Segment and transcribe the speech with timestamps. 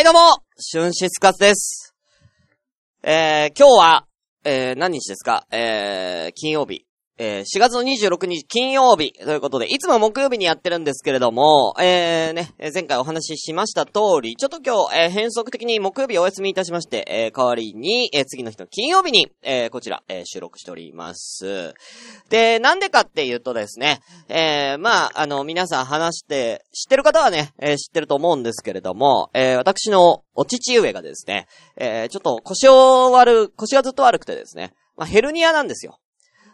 [0.00, 0.20] はい、どうも、
[0.72, 1.94] 春シスカツです。
[3.02, 4.06] えー、今日は、
[4.44, 5.46] えー、何日ですか？
[5.50, 6.86] えー、金曜日。
[7.22, 21.74] えー、4月の26日金曜日ということで、いつも木曜日にやってるんですけれども、えー、ね、前回お話ししました通り、ちょっと今日、えー、変則的に木曜日お休みいたしまして、えー、代わりに、えー、次の日の金曜日に、えー、こちら、えー、収録しております。
[22.30, 24.00] で、なんでかっていうとですね、
[24.30, 35.98] えー、まあ、あの、皆さん話して、知ってる方はね、えー知ってると思うんですけれども、えー、私のお父上がですね、えー、ちょっと腰を悪、腰がずっと悪くてですね、まあ、ヘルニアなんですよ。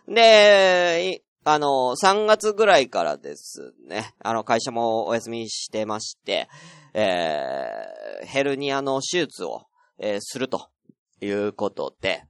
[0.09, 6.49] で、あの、3月ぐらいからですね、あの、会社もお休みしてまして、
[6.93, 9.67] えー、ヘルニアの手術を、
[9.99, 10.69] えーすると
[11.21, 12.25] いうことで、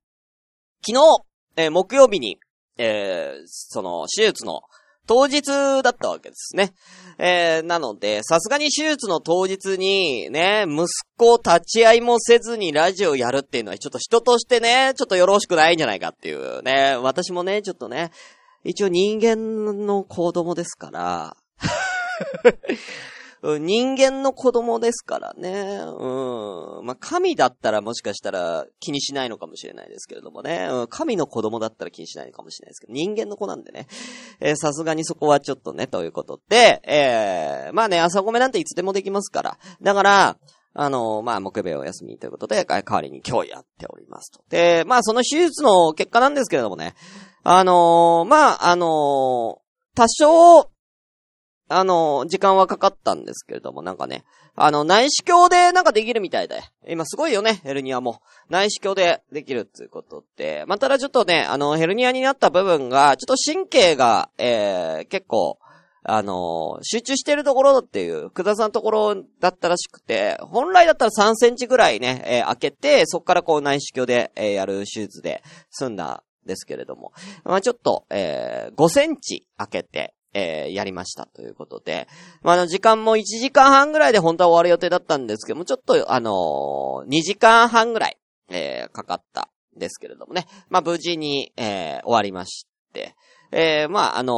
[0.86, 1.24] 昨日、
[1.56, 2.38] えー木曜日に、
[2.76, 4.60] えーその、手術の
[5.06, 5.42] 当日
[5.82, 6.72] だったわけですね。
[7.18, 18.10] えー、なので、さすがに手術の当日に、ね、息子立ち会いもせずにラジオやるっていうのは、ちょっと人としてね、ちょっとよろしくないんじゃないかっていうね、私もね、ちょっとね、
[18.64, 21.36] 一応人間の子供ですから、
[23.42, 25.78] 人間の子供ですからね。
[25.98, 26.86] うん。
[26.86, 30.68] まあ、神だったらもしかしたら気にしないのかもしれないですけれどもね。
[30.70, 33.86] うん、神の子供だったら気にしないのかもしれないですけど、人間の子なんでね。
[34.40, 39.58] えーさすがにそこはちょっとね、ということで、えー、まあね、朝ごめなんていつでもできますから。
[39.82, 40.36] だから、
[40.78, 44.42] あのまあ、木曜日お休みということで、代わりに今日やっておりますと。
[44.50, 46.94] で、まあ、その手術の結果なんですけれどもね。
[47.44, 49.62] あのまあ、あの
[49.94, 50.70] 多少、
[51.68, 56.62] あの、時間はかかったんですけれども、なんかね、あの、内視鏡でなんかできるみたいで。
[56.88, 58.22] 今すごいよね、ヘルニアも。
[58.48, 60.64] 内視鏡でできるっていうことで。
[60.66, 65.58] まあ、ただちょっとね、あの、ヘルニアになった部分が、ちょっと神経が、えー、結構、
[66.08, 77.12] あの集中してるところっていう、福田さんのところだったらしくて、本来だったら3センチぐらいね、えー開けて、そこからこう内視鏡で、えーやる手術で済んだんですけれども、
[77.42, 82.08] まあちょっと、えー5センチ開けて、えーやりましたということで、
[82.42, 88.18] まあ、あの、時間も1時間半ぐらいで本当は終わる予定だったんですけども、ちょっと、あのー2時間半ぐらい、
[88.50, 90.46] えーかかったんですけれどもね。
[90.68, 93.14] まあ、無事に、えー終わりまして。
[93.52, 94.32] えーまあ、あの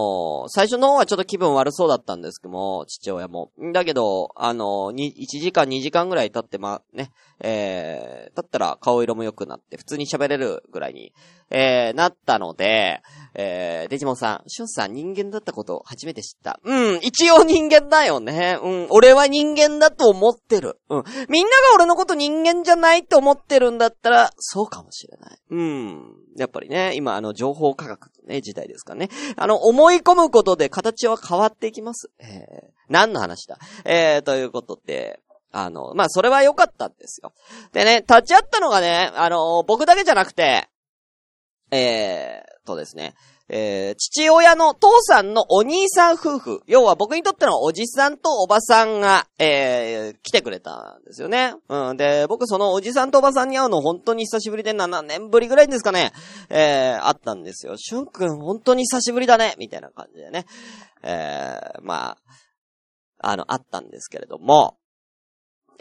[0.46, 3.50] ー最初の方はちょっと気分悪そうだったんですけども、父親も。
[3.72, 7.10] だけど、あのー1時間2時間ぐらい経って、まあ、ね、
[7.40, 11.12] えー、経ったら顔色も良くなって、普通に喋れるぐらいに、
[11.50, 13.00] えー、なったので、
[13.34, 16.60] えー、デジモンさん、シュンさん人間だったこと初めて知った。
[16.64, 18.58] うん、一応人間だよね。
[18.62, 20.78] うん、俺は人間だと思ってる。
[20.90, 21.04] うん。
[21.28, 25.38] みんなが俺のこと人間じゃないって思ってるんだったら、そうかもしれない。
[25.50, 26.14] うん。
[26.36, 29.08] やっぱりね、今あの、情報科学ね、時代ですからね。
[29.36, 32.10] あの、思い込むことで形は変わっていきます。
[32.18, 33.58] えー、何の話だ？
[33.84, 35.20] えー、ということで、
[35.50, 37.32] あの、まあ、それは良かったんですよ。
[37.72, 40.68] でね、立ち会ったのがね、あの、僕だけじゃなくて、
[41.70, 43.14] えー、とですね、
[43.50, 51.54] えー、父親の父さんのお兄さん夫婦、要は僕にとってのおじさんとおばさんが、えー、来てくれたんですよね。
[51.68, 51.96] うん。
[51.96, 56.12] で、僕そのおじさんとおばさんに会うの本当に久しぶりで7年ぶりぐらいですかね。
[56.50, 57.76] えー、あったんですよ。
[57.78, 60.44] しゅんくん本当に久しぶりだねみたいな感じでね。
[61.02, 62.18] えー、ま
[63.20, 64.76] あ、あの、あったんですけれども、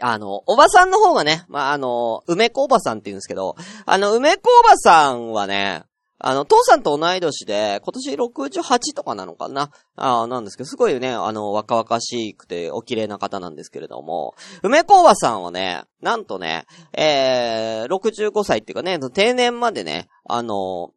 [0.00, 5.82] あの、おばさんの方がね、まあ、あの、梅子おばさんって言うんですけど、あの、梅子おばさんはね、
[6.20, 9.70] あの、父さんと同い年で、今年68とかなのかな？
[9.94, 20.92] あなんですけど、すごいね、あの、若々しくてお綺麗な方なんですけれども、梅子おばさんはね、なんとね、えー、65歳っていうかね、定年までね、あの、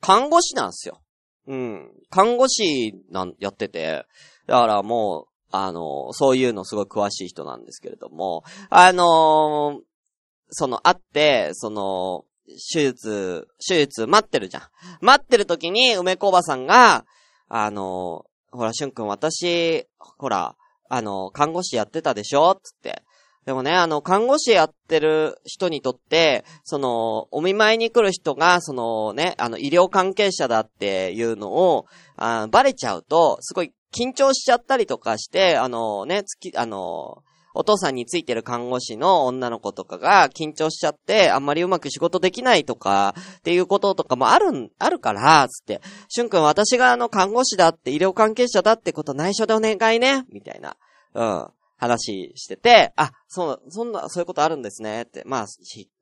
[0.00, 1.00] 看護師なんですよ。
[1.46, 1.90] うん。
[2.10, 4.06] 看護師なん、やってて、
[4.46, 9.88] だからもう、あの、そういうのすごい詳しい人なんですけれども、あのー
[10.50, 12.24] その、会って、その、
[12.72, 14.62] 手術、手術待ってるじゃん。
[15.00, 17.04] 待ってる時に、梅子おばさんが、
[17.48, 20.56] あのほら、しゅんくん、私、ほら、
[20.88, 22.54] あの、看護師やってたでしょ？
[22.62, 23.02] つって。
[23.44, 31.86] でもね、あの、看護師やってる人にとって、その、お見舞いに来る人が、そのね、あの、医療関係者だっていうのを、
[32.16, 37.22] あバレちゃうと、すごい緊張しちゃったりとかして、あのね、つき、あの、
[37.58, 50.76] お父さんについてる看護師の女の子とかが緊張しちゃって、あんまりうまく仕事できないとか、っていうこととかもあるん、あるから、つって、しゅんくん私があの看護師だって医療関係者だってこと内緒でお願いね、みたいな、
[51.14, 55.22] うん、話してて、あ、そう、そんな、そういうことあるんですね、って。
[55.24, 55.46] ま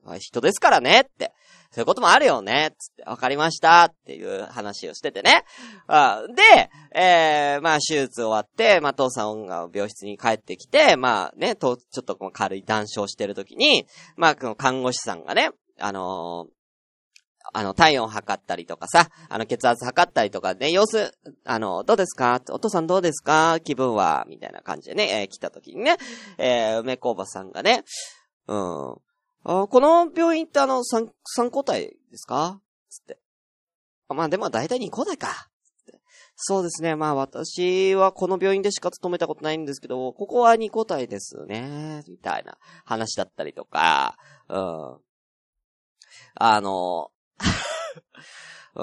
[0.06, 1.32] あ、人ですからね、って。
[1.70, 5.44] そういうこともあるよね、つって、わかりました、っていう話をしててね。
[5.86, 13.86] あで、えー、まあ、手術終わって、まあ、父さんが病室に帰ってきて、まあね、と、ちょっと軽い談笑してるときに、
[14.16, 16.55] まあ、看護師さんがね、あのー、
[17.58, 21.16] あの、体温測ったりとかさ、あの、血圧測ったりとかね、様子、
[21.46, 22.42] あの、どうですか？
[22.50, 23.60] お父さんどうですか？
[23.60, 25.96] 気分はみたいな感じでね、えー、来た時にね、
[26.36, 27.84] えー、梅子おばさんがね、
[28.46, 28.92] うん。
[29.44, 32.60] あこの病院ってあの、三、三個体ですか？
[32.90, 33.16] つって。
[34.10, 35.48] まあでも大体二個体か。
[36.36, 36.94] そうですね。
[36.94, 42.02] まあ私はこの病院でしか勤めたことないんですけど、ここは二個体ですね。
[42.06, 44.18] みたいな話だったりとか、
[44.50, 44.96] うん。
[46.34, 47.10] あの、
[48.76, 48.82] うん。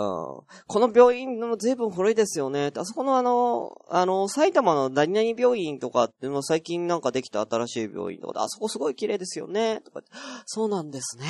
[0.68, 2.72] この病院も随分古いですよね。
[2.75, 9.81] あそこのあの、あの、埼玉の何々病院とかっていうの最近なんかできた新しい病院とかで、あそこすごい綺麗ですよね。
[9.81, 10.01] とか
[10.45, 11.25] そうなんですね。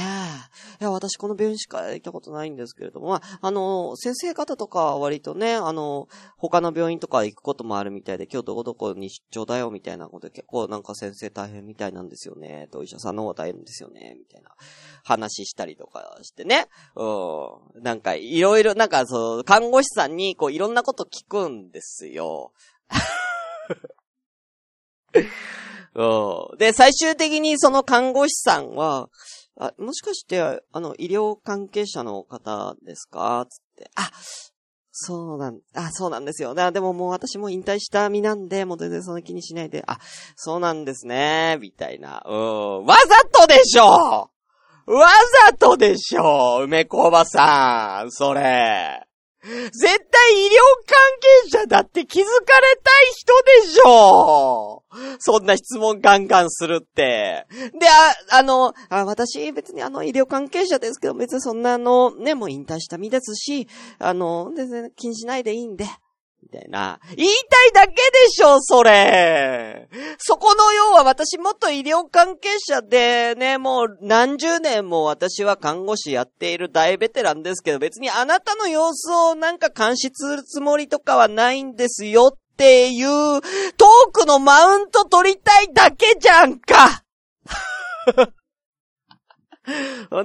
[0.79, 6.07] いや、私この病院しか行ったことないんですけれども、まあ、あの、先生方とかは割とね、あの、
[6.37, 12.67] 他の病院とか行くこともあるみたいで、今日どこどこに出張だよみたいなことで結構なんか先生大変みたいなんですよね。
[12.71, 14.15] とお医者さんの方が大変ですよね。
[14.17, 14.51] みたいな
[15.03, 16.67] 話したりとかしてね。
[16.95, 17.83] うん。
[17.83, 22.51] なんかいろいろ、なんかそう、看護師さんにこういろんなこと聞くんですよ。
[25.95, 26.57] うん。
[26.57, 29.09] で、最終的にその看護師さんは、
[29.59, 33.45] あ、もしかして、あの、医療関係者の方ですか？
[33.47, 33.91] つって。
[33.95, 34.09] あ、
[34.91, 36.55] そうなん、あ、そうなんですよ。
[36.55, 39.99] でももう私も引退した身なんで、もう全然そんな気にしないで、あ、
[40.35, 42.23] そうなんですね、みたいな。
[42.25, 42.85] うん。
[42.85, 44.31] わざとでしょ
[44.85, 45.07] わ
[45.49, 49.07] ざとでしょ梅子おばさん、それ。
[49.43, 50.51] 絶対医療
[50.85, 50.95] 関
[51.43, 54.83] 係者だって気づかれたい人でしょ
[55.19, 57.45] そんな質問ガンガンするって。
[57.77, 57.89] で、
[58.31, 63.67] あ、あの、あ私別にあの医療関係者ですけど、別にそんなあの、ね、もう引退した身ですし、
[63.99, 65.85] あの、全然気にしないでいいんで、
[66.43, 66.99] みたいな。
[67.15, 67.29] 言い
[67.73, 69.89] たいだけでしょ、それ。
[70.17, 83.41] そこの要は私もっと医療関係者でね、もう何十年も私は看護師やっている大ベテランですけど、別にあなたの様子をなんか監視するつもりとかはないんですよっていう、
[83.77, 87.03] トークのマウント取りたいだけじゃんか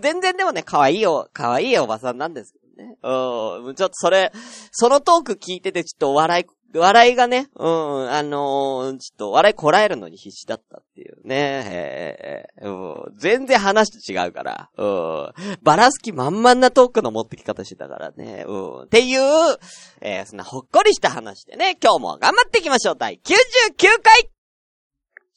[0.03, 2.97] 全然でもね、可愛いよ、可愛いおばさんなんですね。
[3.03, 3.75] うん。
[3.75, 4.33] ちょっとそれ、
[4.71, 11.65] そのトーク聞いててちょっと笑い、笑いがね、うん、あのー、ちょっと笑いこらえるのに必死だったっていうね。
[11.71, 15.33] えー、うん、全然話と違うから、うん。
[15.63, 18.45] ばらす気満々なトークの持ってき方してたからね。
[18.47, 18.83] うん。
[18.83, 19.59] っていう、
[20.01, 22.97] えー、そんなほっこりした話でね、今日も頑張っていきましょう。
[22.99, 24.31] 第99回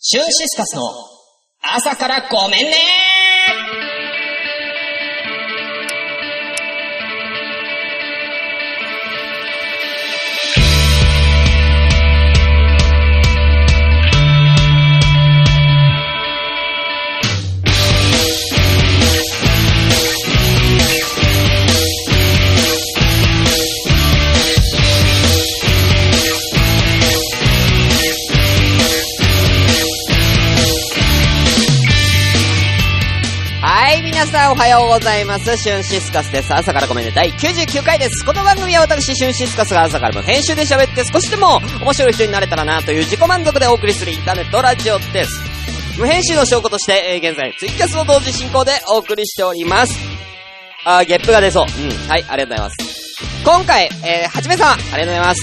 [0.03, 0.81] シュンシスカスの
[1.61, 3.20] 朝からごめんね
[34.25, 35.57] さんおはようございます。
[35.57, 36.53] シュンシスカスです。
[36.53, 37.11] 朝からごめんね。
[37.15, 38.23] 第99回です。
[38.23, 45.31] この番組は私、シュンシスカスが朝からも編集で喋って少しでも面白い人になれたらなという自己満足でお送りするインターネットラジオです。
[45.97, 49.97] 無編集の証拠として、えー、現在、ツイキャスの同時進行でお送りしております。
[50.85, 51.65] あー、ゲップが出そう。
[51.65, 52.09] うん。
[52.09, 52.77] はい、ありがとうございます。
[53.43, 55.41] 今回、えー、はじめさん、ありがとうございます。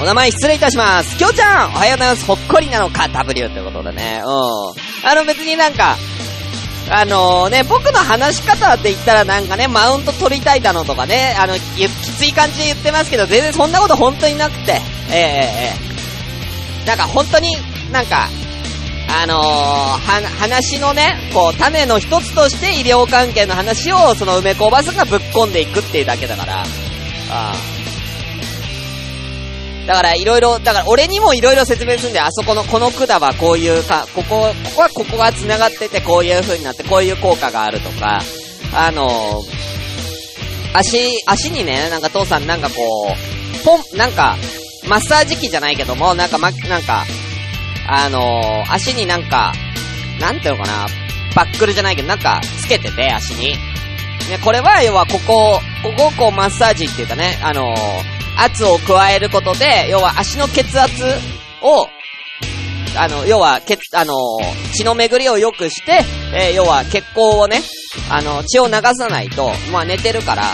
[0.00, 1.18] お名前失礼いたします。
[1.18, 2.24] きょうちゃん、おはようございます。
[2.24, 4.22] ほっこりなのか、W ということでね。
[4.24, 5.08] うん。
[5.08, 5.96] あの別になんか、
[6.90, 15.72] あのー、ね、僕の話し方って言ったらなんかね、マウント取りたいだのとかね、あの、きつい感じで言ってますけど、全然そんなこと本当になくて、えええ
[16.84, 16.86] え。
[16.86, 17.56] なんか本当に、
[17.90, 18.28] なんか、
[19.08, 19.98] あのー、は、
[20.38, 26.64] 話のね、こう、種の一つとして医療関係の話を、その梅子おばさんがぶっ込んでいくっていうだけだから、あ
[27.30, 27.73] あ。
[29.86, 38.20] だからいろいろ、だから俺にもいろいろ説明するんで、あそこのこの管はこういうか、ここ、ここはここが繋がっててこういう風になってこういう効果があるとか、
[38.74, 39.42] あの、
[40.74, 44.36] 足、足にね、なんか父さんなんかこう、ポン、なんか、
[44.88, 47.04] マッサージ機じゃないけども、なんかま、なんか、
[47.86, 49.52] あの、足になんか、
[50.18, 50.86] なんていうのかな、
[51.34, 53.52] バックルじゃないけど、なんか、つけてて、足に。
[54.30, 61.04] ね、これは、要は、ここ、ここをこう、マッサージっていうかね、あのー、圧を加えることで、要は足の血圧
[61.62, 61.88] を、
[62.96, 64.14] あの、要は、血、あの、
[64.72, 66.00] 血の巡りを良くして、
[66.32, 67.60] えー、要は血行をね、
[68.10, 70.44] あの、血を流さないと、まあ寝てるから、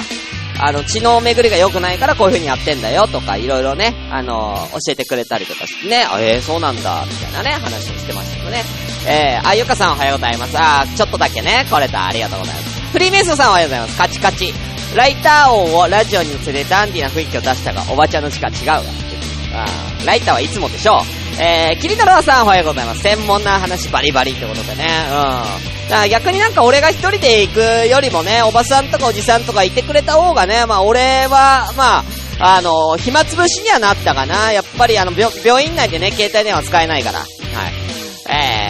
[0.63, 8.65] あの、血の巡りが良くないからこういう風にやってんだよとか、いろいろね、あのー、教えてくれたりとかしてね、えー、そうなんだ、みたいなね、話をしてましたけどね。
[9.07, 10.57] えー、あ、ゆかさんおはようございます。
[10.59, 12.07] あ、ちょっとだけね、来れた。
[12.07, 12.81] ありがとうございます。
[12.93, 13.97] フリーメイソンさんおはようございます。
[13.97, 14.70] カチカチ。
[14.97, 18.83] ライター音をラジオに乗せてダンディな雰囲気を出したが、おばちゃんの力違うわ。
[19.53, 19.67] あ
[20.07, 21.43] ライターはいつもでしょう。
[21.43, 23.03] えー、キリトロワさんおはようございます。
[23.03, 24.87] 専門な話バリバリってことでね。
[25.09, 25.89] うん。
[25.89, 32.05] だから逆になんか俺が一人で行くよりもね、おばさんとかおじさんとかいてくれた方がね、まあ俺は、まあ、
[32.57, 34.53] あの、暇つぶしにはなったかな。
[34.53, 37.19] やっぱりあの、病院内でね、携帯電話使えないから。
[37.19, 37.29] はい。
[38.29, 38.70] え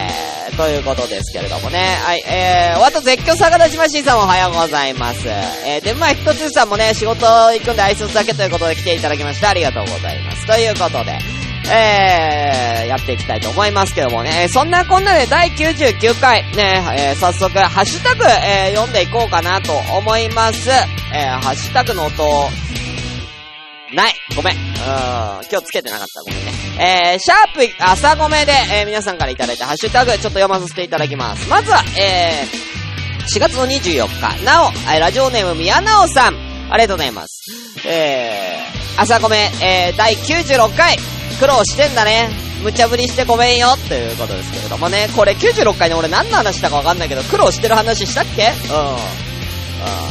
[0.57, 1.97] ということですけれどもね。
[2.03, 5.27] はい、えー、おあと絶叫逆立ちましさんおはようございます。
[5.27, 10.45] えー、で、まあ、ひとつさんもね、仕事行くんで挨拶だけということで来ていただきましてありがとうございます。
[10.45, 11.17] ということで、
[11.71, 20.69] えー、やっていきたいと思いますけどもね、そんなこんなで第99回、ね、えー、早速、ハッシュタグ、えー、読んでいこうかなと思います。
[21.13, 22.23] えー、ハッシュタグの音、
[23.93, 24.15] ない。
[24.35, 24.55] ごめん。
[24.55, 24.61] うん。
[24.79, 26.21] 今日つけてなかった。
[26.21, 26.51] ごめんね。
[26.79, 31.49] えー、シャープ朝ごめで、えー、皆さんからいただいたハッシュタグ、ちょっと読まさせていただきます。
[31.49, 36.35] まずは、えー、4月の24日、なお、え、ラジオネーム宮直さん。
[36.71, 37.43] ありがとうございます。
[37.85, 40.97] えー、朝ごめ、えー、第96回、
[41.39, 42.29] 苦労してんだね。
[42.63, 45.09] 無茶ぶりしてごめんよっていうことですけれどもね。
[45.15, 48.43] これ96回に俺何の話したかわかんないけど、苦労してる話したっけ？
[48.43, 49.30] うん。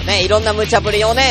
[0.06, 1.22] ね、いろんな無茶ぶりをね、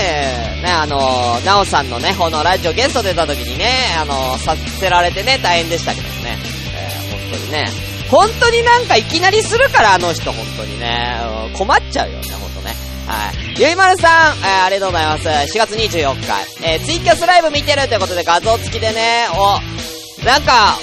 [0.63, 6.37] ね、あのー、なおさんのね、このラジオゲスト出た時にね、あのー、させられてね、大変でしたけどね。
[6.75, 7.89] えー、本当にね。
[8.09, 11.17] 本当になんかいきなりするから、あの人、本当にね。
[11.53, 12.75] 困っちゃうよね、本当ね。
[13.07, 13.61] はい。
[13.61, 15.27] ゆいまるさん、えー、ありがとうございます。
[15.27, 16.31] 4月24日、
[16.63, 20.77] えー、ツイキャスライブ見てるということで画像付きでね、お、なんか、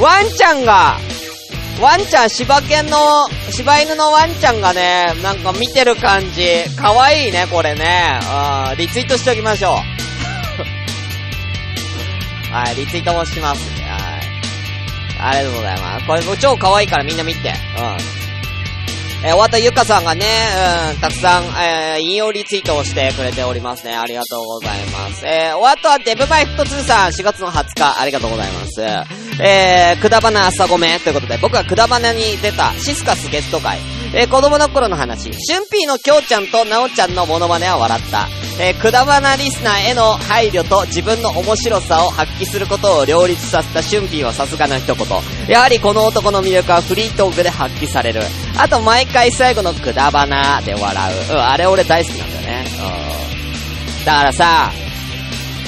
[0.00, 0.98] ワンちゃんが、
[1.80, 8.20] ワンちゃん、柴犬の、柴犬のワンちゃんがね、なんか見てる感じ、かわいいね、これね。
[8.70, 9.74] うん、リツイートしておきましょう。
[12.54, 14.02] はい、リツイートもしますはい。
[15.18, 16.06] ありがとうございます。
[16.06, 17.52] これ超可愛いからみんな見て。
[17.76, 17.80] う
[18.20, 18.23] ん。
[19.24, 20.26] えー、終わったゆかさんがね、
[20.94, 23.96] うん、たくさん、えー、引用リツイートをしてくれておりますね。
[23.96, 25.26] ありがとうございます。
[25.26, 28.82] えー、終わったはデブマイフット2さん、4月の20日、ありがとうございます。
[29.42, 33.78] えー、くだばな朝ごめということで、僕はくだばなに出たシスカスゲスト会。
[34.16, 35.32] えー、子供の頃の話。
[35.32, 38.28] シュンピーのきょうちゃんとなおちゃんのモノマネは笑った。
[38.60, 45.06] えー、くだばなリスナーへの配慮と自分の面白さを発揮することを両立させたシュンピーはさすがの一言。
[45.48, 48.22] やはりこの男の魅力はフリートークで発揮される。
[48.56, 51.32] あと毎回最後のくだばなで笑う。
[51.32, 52.64] うん、あれ俺大好きなんだよね。
[53.98, 54.04] うん。
[54.04, 54.72] だからさ、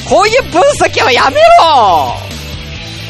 [0.08, 2.25] こういう分析はやめろ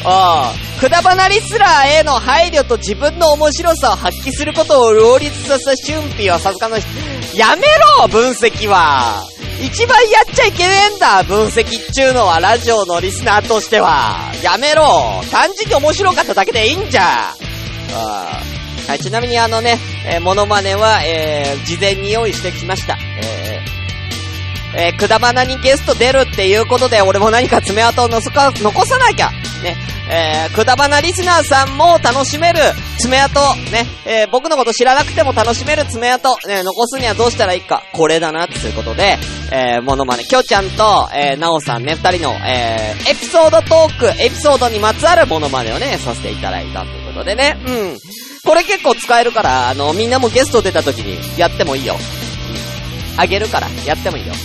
[0.05, 0.79] うん。
[0.79, 6.77] くだばなリスラーへの配慮と自分の面白さを発揮することを両立させた俊ーはさすがの。
[6.77, 7.63] やめ
[8.01, 9.23] ろ分析は
[9.61, 14.31] 一番やっちゃいけねえんだ分析っちゅうのはラジオのリスナーとしては。
[14.43, 17.33] やめろ単純に面白かっただけでいいんじゃ
[18.87, 22.97] はい、ちなみにあのね、えー、モノマネは、えー、事前に用意してきました。
[23.21, 29.31] えー、えー、くだばなにゲスト出るっていうことで、俺も何か爪痕を残さなきゃ。
[29.63, 29.75] ね。
[30.09, 32.59] えー、くだばなリスナーさんも楽しめる
[32.99, 33.39] 爪痕、
[33.71, 39.17] ね、えー、僕のこと知らなくても楽しめる爪痕、ね、残すにはどうしたらいいか、これだな、ということで、
[39.51, 47.97] えー、モノマネ、きょちゃんと、えー、なおさんね、二人の、えー、エピソードトーク、エピソードにまつわるモノマネをね、させていただいたということでね、うん。
[48.43, 51.95] これ結構使えるから、あの、みんなもゲスト出た時にやってもいいよ。
[51.95, 53.19] うん。
[53.19, 54.33] あげるから、やってもいいよ。
[54.33, 54.35] う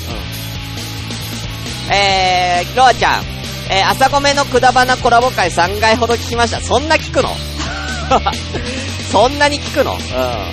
[1.91, 1.95] ん。
[1.95, 3.32] えー、ロアちゃん、
[3.73, 6.61] えー、朝ごめのくだばなコラボ会3回ほど聞きました。
[6.61, 7.31] そんな聞くの？
[9.11, 9.95] そんなに聞くの？
[9.95, 9.99] うん。
[9.99, 10.53] は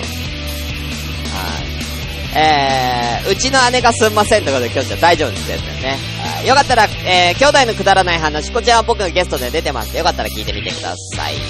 [2.34, 5.48] えー、うちの姉がすんませんということで、今日じゃ大丈夫です
[5.82, 5.98] ね。
[6.38, 6.46] はい。
[6.46, 9.94] よかったら、えー、兄弟のくだらない話、こちらは僕がゲストで出てます。
[9.94, 11.34] よかったら聞いてみてください。
[11.34, 11.40] ね。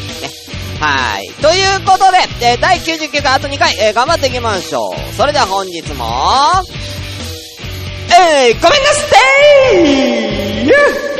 [0.81, 1.31] はい。
[1.41, 5.15] ということで、えー、第99回あと2回、えー、頑張っていきましょう。
[5.15, 6.05] それでは本日も、
[8.09, 9.05] えー、ごめんなさ
[11.15, 11.20] い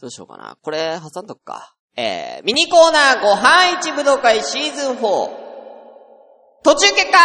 [0.00, 0.56] どうしようかな。
[0.62, 1.74] これ挟んどくか。
[1.96, 4.98] えー、ミニコーナーご飯一武道会シーズン4。
[6.62, 7.18] 途中結果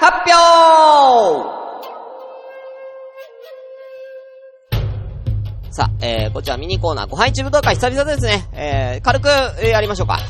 [0.00, 1.65] 発表
[5.76, 8.48] さあ、えー、こちらミニコーナーご飯一武道会久々ですね。
[8.54, 9.28] えー、軽く、
[9.60, 10.20] えー、やりましょうか。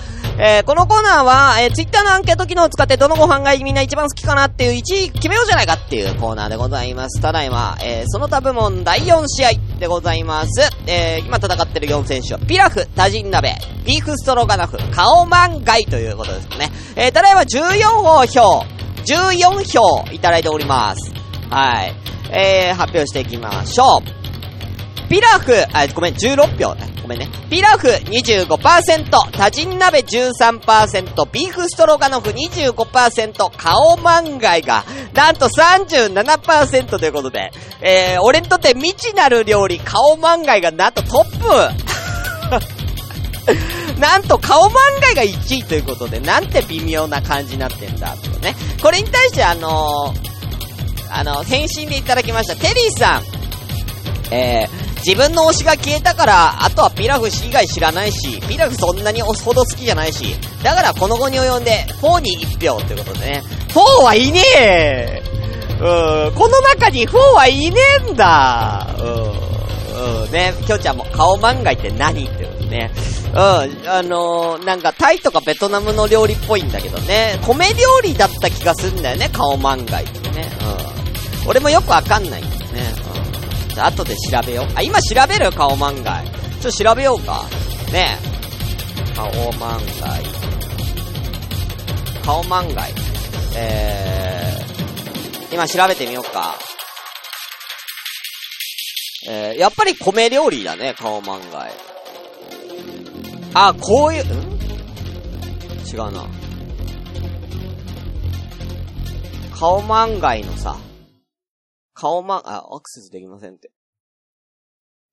[0.41, 7.23] えー、このコーナーは、えー、ツイッターのアンケート機能を使ってどのご飯がみんな一番好きかなっていう1位決めようじゃないかっていうコーナーでございます。
[7.23, 10.69] ただいま、えー、その他部門第4試合でございます。
[10.88, 16.73] えー、今戦ってる4選手は、ピラフ、タジン鍋、ビーフストロガナフ、カオマンガイということですね。
[16.97, 18.65] えー、ただいま14票、
[19.05, 21.12] 14票いただいております。
[21.50, 21.95] はい。
[22.33, 24.25] えー、発表していきましょう。
[25.08, 26.92] ピラフ、あ、ごめん、16票ね。
[27.02, 27.28] ごめんね。
[27.48, 34.84] ピラフ25%、タジン鍋13%、ビーフストロガノフ25%、カオマンガイが、
[35.14, 41.46] なんと37%ということで、えー、俺にとって未知なる料理、カオマンガイがなんとトップ
[44.00, 48.56] なんと、カオマンガイが1位ということで、なんて微妙な感じになってんだ、とね。
[48.82, 53.22] これに対して、あのー、あの、返信でいただきました、テリーさん。
[54.32, 60.34] えー、自分の推しが消えたから、あとはピラフ以外知らないし、ピラフそんなに押すほど好きじゃないし、
[60.64, 63.42] だからこの後に及んで、4に1票ということでね。
[63.68, 65.22] 4はいねえ
[65.78, 72.90] うーん、この中に4はいねえんだうーん、うん、ね、きょうちゃんも顔漫画って何ってことね。
[73.30, 80.50] うん、あのー、なんかタイとかベトナムの料理っぽいんだけどね、米料理だった気がするんだよね、顔漫画ってね。
[81.44, 81.48] うん。
[81.48, 83.05] 俺もよくわかんないんだよね。
[83.76, 84.66] うん後で調べよう。
[84.75, 86.23] あ、今調べる顔漫画。
[86.61, 87.45] ちょっと調べようか。
[87.92, 88.18] ね
[89.12, 89.14] え。
[89.14, 90.18] 顔漫画。
[92.25, 92.87] 顔漫画。
[93.54, 96.56] えー、今調べてみようか。
[99.28, 101.68] えー、やっぱり米料理だね、顔漫画。
[103.54, 104.28] あ、こういう、ん？
[105.87, 106.26] 違うな。
[109.58, 110.76] 顔漫画のさ、
[111.99, 113.71] 顔ま、あ、アクセスできませんって。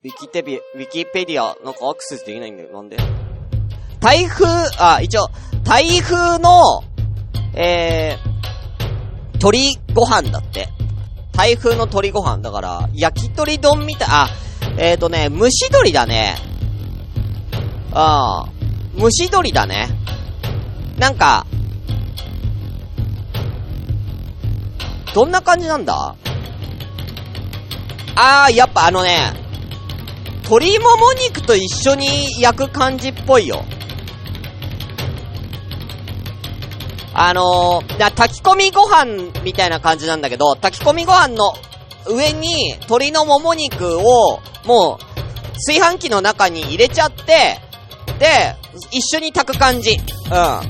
[0.04, 2.74] ウィキテビ、ウィキペディア、なんかアクセスできないんだよ。
[2.74, 2.98] なんで？
[4.02, 4.46] 台風、
[4.78, 5.30] あ、一応、
[5.64, 6.84] 台風の、
[7.56, 10.68] えー、鶏ご飯だって。
[11.32, 12.40] 台風の鶏ご飯。
[12.40, 14.28] だから、焼き鳥丼みたい、あ、
[14.78, 16.36] えーとね、蒸し鶏だね。
[17.94, 18.50] ああ、
[19.00, 19.88] 蒸し鶏だね。
[21.00, 21.48] なんか、
[25.16, 26.18] どんな感じなんだ？
[28.16, 29.34] あー、やっぱあのね、
[30.44, 33.64] 鶏もも肉と一緒に焼く感じっぽいよ。
[37.16, 41.54] あのー、炊き込みご飯みたいな感じなんだけど、炊き込みご飯の
[42.08, 45.14] 上に鶏のもも肉をもう
[45.54, 47.60] 炊飯器の中に入れちゃって、
[48.20, 48.56] で、
[48.92, 49.92] 一緒に炊く感じ。
[49.92, 50.30] うん。
[50.30, 50.62] だか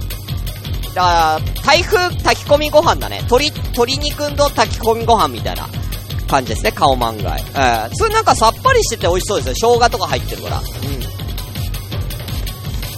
[0.93, 3.17] ら、台風炊き込みご飯だね。
[3.23, 5.67] 鶏、鶏肉の炊き込みご飯みたいな。
[6.33, 7.37] 感じですね、顔漫画。
[7.37, 9.77] えー、それなんかさっぱりしてて美味しそうですよ。
[9.77, 10.61] 生姜とか入ってるから。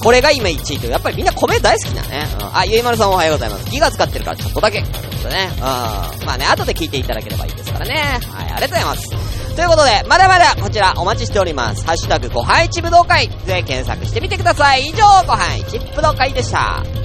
[0.01, 0.91] これが今1位という。
[0.91, 2.27] やっぱりみんな米大好きだね。
[2.39, 2.57] うん。
[2.57, 3.69] あ、ゆいまるさんおはようございます。
[3.69, 4.81] ギガ使ってるからちょっとだけ。
[4.83, 5.49] ということでね。
[5.55, 5.61] うん。
[5.61, 8.19] まあね、後で聞いていただければいいですからね。
[8.31, 9.09] はい、ありがとうございます。
[9.55, 11.85] ということで、まだまだこちらお待ちしております。
[11.85, 14.85] ハッシュタグご飯一武道会で検索してみてください。
[14.85, 17.04] 以上、ご飯一武道会でした。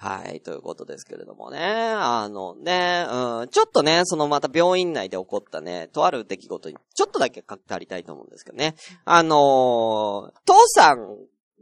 [0.00, 1.58] はい、ということですけれどもね。
[1.60, 8.76] あのね、うん、ちょっとね、そのまた病院内で起こったね、とある出来事に、ちょっとだけ語りたいと思うんですけどね。
[9.04, 11.16] あのー、父さん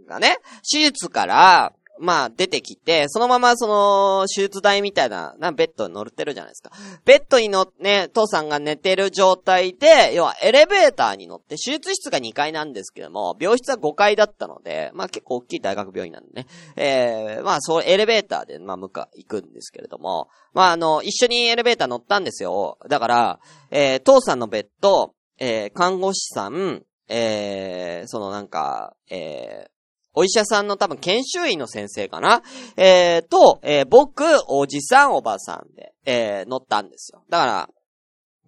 [0.06, 0.36] がね、
[0.70, 6.70] 手術から、まあ、出てきて、そのままその、手術台みたいな、な、ベッドに乗ってるじゃないですか。
[7.04, 16.46] ベッドに乗ってね、父さんが寝てる状態で、要はエレベーターに乗って、手術室が2階なんですけども、病室は5階だったので、まあ結構大きい大学病院なんでね。
[16.76, 22.78] えー、まあそう、エレベーターで、まあ向か、行くんですけれども、まああの、一緒にエレベーター乗ったんですよ。
[22.88, 29.70] だから、えー、父さんのベッド、えー、看護師さん、えー、そのなんか、えー、
[30.16, 32.42] お医者さんの多分研修医の先生かな？
[32.76, 37.22] えー、と、えー、僕、おじさん、おばさんで、えー、乗ったんですよ。
[37.28, 37.68] だから、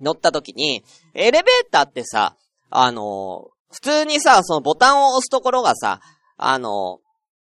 [0.01, 0.83] 乗った時に、
[1.15, 2.37] エレベーターってさ、
[2.71, 6.01] あのー、普通にさ、そのボタンを押すところがさ、
[6.39, 7.01] あの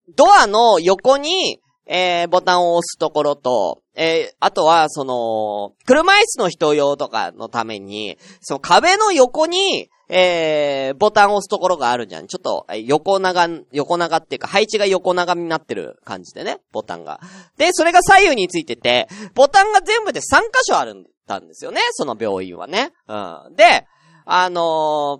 [0.08, 12.28] ー、ドアの横に、えー、ボタンを押すところと、えー、あとは、その、車椅子の人用とかのために、その壁の横に、えー、ボタンを押すところがあるじゃん。
[12.28, 17.20] ちょっと、横長、横長っていうか、配置が横長になってる感じでね、ボタンが。
[17.58, 22.92] で、それが左右についてて、ボタンが全部で3箇所あるんだんですよね、その病院はね。
[23.08, 23.56] うん。
[23.56, 23.86] で、
[24.26, 25.20] あの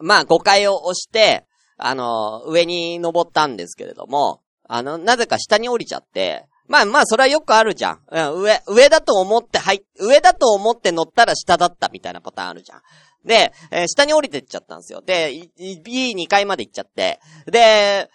[0.00, 8.00] まあ、5階を押して、あのー、上に登ったんですけれども、あの、なぜか下に降りちゃって、まあまあ、それはよくあるじゃん。
[8.10, 12.82] うん、上、上だと思って入上だと思って乗ったら下だったみたいなパターンあるじゃん。
[13.24, 15.00] で、えー、下に降りてっちゃったんですよ。
[15.00, 18.10] で、B2 階まで行っちゃって、で、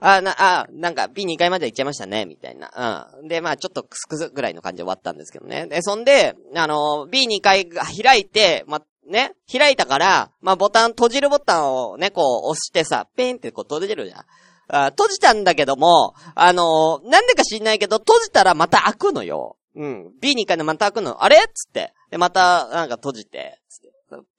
[0.00, 3.10] あ、な、あ、なんか B2 階まで行っちゃいましたね、みたいな。
[3.20, 3.28] うん。
[3.28, 5.66] で、まあちょっとクスクスぐらいの感じで終わったんですけどね。
[5.66, 14.24] で、そんで、あの、B2 階が開いて、ま、ね、開いたから、まあボタン、閉じるボタンをね、こう押してさ、ペンってこう閉じるじゃん。
[14.68, 19.56] あ閉じたんだけども、あのなんでか知んないけど、閉じたらまた開くのよ。
[19.76, 20.12] うん。
[20.20, 21.22] B2 階でまた開くの。
[21.22, 21.36] あれ？
[21.54, 21.92] つって。
[22.10, 23.60] で、また、なんか閉じて、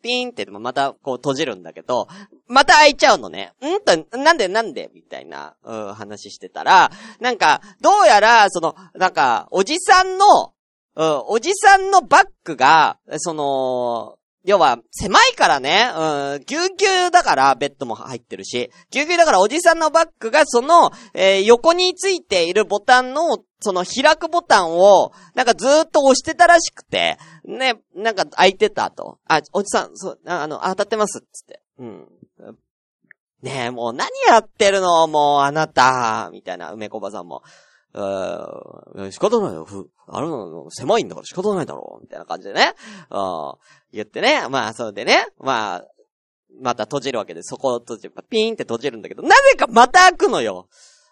[0.02, 2.08] ピーンってまたこう閉じるんだけど、
[2.48, 3.54] また開いちゃうのね。
[3.62, 3.80] ん？
[3.82, 4.48] と、なんで？
[4.48, 4.89] なんで？
[4.94, 10.54] みたいな、うん、話してたら、なんか、どうやら、その、なんか、おじさんの、
[10.96, 29.19] うん、おじさんのバッグが、その、要は、狭いからね、うん、ぎゅうぎゅうだから、ベッドも入ってるし、ぎゅうぎゅうだからおじさんのバッグが、その、えー、横についているボタンの、その開くボタンを、なんかずーっと押してたらしくて、ね、なんか開いてたと。
[29.28, 31.62] あ、おじさん、そう、あの、当たってます、つって。
[31.78, 32.08] うん。
[33.41, 35.08] ねえ、もう何やってるの？
[35.08, 37.41] もう、あなた、みたいな、梅子ばさんも。
[37.95, 39.65] え仕方ないよ。
[39.65, 42.04] ふ、あの、狭いんだから仕方ないだろう。
[42.04, 42.73] みたいな感じでね。
[43.10, 43.54] うん。
[43.91, 44.47] 言ってね。
[44.49, 45.28] まあ、それでね。
[45.39, 45.86] まあ、
[46.62, 48.13] また閉じるわけで、そこを閉じる。
[48.30, 50.67] ピーンって閉じるんだけど、なぜかまた開くのよ。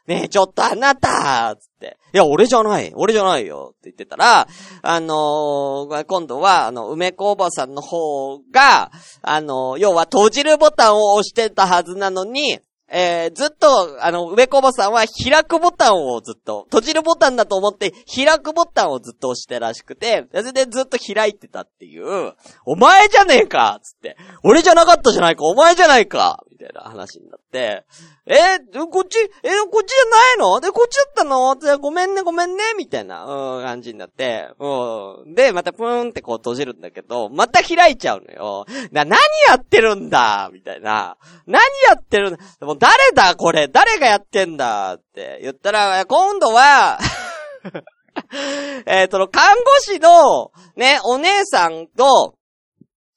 [0.07, 1.97] ねえ、ちょっとあなたつって。
[2.13, 2.93] いや、俺じゃない。
[2.95, 3.73] 俺じゃないよ。
[3.73, 4.47] って言ってたら、
[4.81, 8.89] あのー、今度は、あの、梅子おばさんの方が、
[9.21, 12.59] あのー、要は閉じるボタンを押してたはずなのに、
[12.89, 22.34] えー、ずっと、あの、上こぼさんは開くボタンをずっと、閉じるボタンだと思って開くボタンをずっと押してらしくて、それでずっと開いてたっていう、
[22.65, 27.84] お前じゃねえかつって、俺じゃなかったじゃないかお前じゃないかみたいな話になって、
[28.30, 30.60] えー、こっち、えー、こっちじゃないの？
[30.60, 31.52] で、こっちだったの？
[31.54, 35.34] ってごめんね、ごめんね、みたいな、うん、感じになって、うん。
[35.34, 38.65] で、またプーンってこう閉じるんだけど、また開いちゃうのよ。
[38.91, 41.15] な、何やってるんだみたいな。
[41.45, 42.39] 何やってるんだ？
[42.77, 46.99] 誰だこれ誰がやってんだって言ったら、今度は
[48.85, 52.35] えっと、看護師の、ね、お姉さんと、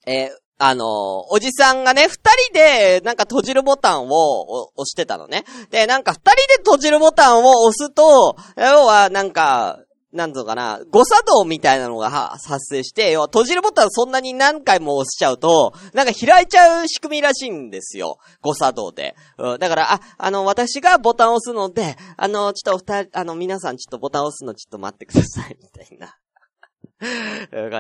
[0.06, 5.44] えー、あの、おじさんがね、二人で、なんか閉じるボタンを押してたのね。
[5.70, 9.78] で、なんか二人で閉じるボタンを押すと、要はなんか、
[10.12, 18.18] なんぞかな、誤作動みたいなのが発生して、閉じるボタンそんなに何回も押しちゃうと、なんか開いちゃう仕組みらしいんですよ。
[18.40, 19.14] 誤作動で。
[19.38, 26.16] うん、だから、あ、あの、私がボタンを押すので、あの、ちょっとお二人、あの、皆さんちょっとボタンを押すのちょっと待ってください、 みたいな。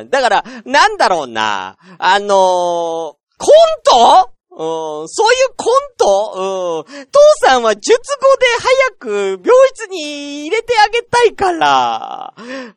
[0.04, 1.76] だから、なんだろうな。
[1.98, 3.16] あのー、コン
[3.84, 6.84] トそういうコント？
[6.86, 7.06] うん。
[7.06, 12.34] 父さんは術後で早く病室に入れてあげたいから。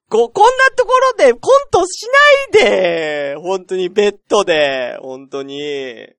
[0.09, 2.07] こ、こんなところでコントし
[2.53, 3.36] ないで。
[3.39, 4.97] 本当にベッドで。
[5.01, 6.03] 本当に。
[6.03, 6.13] うん。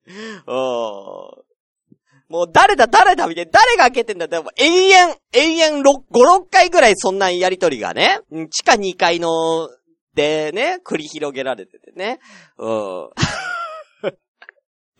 [2.28, 3.50] もう誰だ誰だみたいな。
[3.52, 8.18] 誰が開けてんだって、永遠、永遠6、5、6回ぐらいそんなやりとりがね。
[8.50, 9.68] 地下2階の
[10.14, 12.18] でね、繰り広げられててね。
[12.58, 13.08] うん。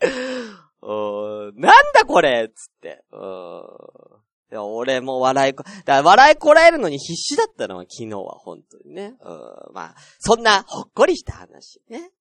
[0.81, 3.03] うん、なんだこれつって。
[3.11, 4.57] うん。
[4.57, 9.15] 俺も笑いこ、だ笑いこらえるのに必死だったのは昨日は本当にね。
[9.21, 9.73] うん。
[9.73, 12.11] まあ、そんなほっこりした話ね。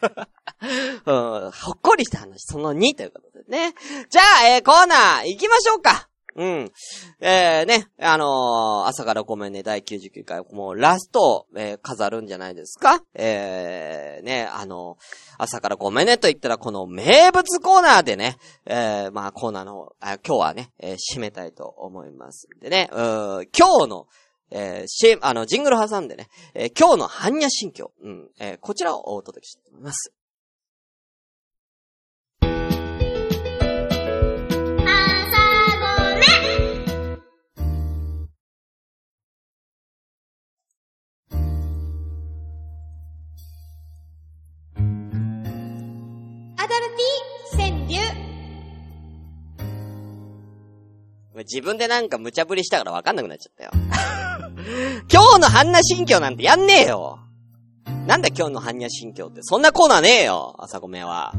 [1.06, 3.74] うん、ほっこりした話、その2ということでね。
[4.08, 6.09] じゃあ、えー、コーナー行きましょうか。
[6.36, 6.72] うん。
[7.20, 13.02] えー、ね、あのー、朝からごめんね、第99回、もうラストを、えー、飾るんじゃないですか？
[13.14, 24.06] えー、ね、あのー、朝からごめんねと言ったら、この名物コーナーでね、えー、まあコーナーのあ今日はね、えー、締めたいと思いますでね、う今日の、
[24.50, 30.12] えー、シあの、ジングル挟んでね、えー、今日の般若心境、うん、えー、こちらをお届けしたいと思います。
[51.52, 53.70] 自分でなんか無茶ぶりしたからわかんなくなっちゃったよ。
[55.12, 57.18] 今日の般若心経なんてやんねえよ
[58.06, 59.42] なんだ今日の般若心経って。
[59.42, 61.34] そんなコーナーねえよ朝ごめは。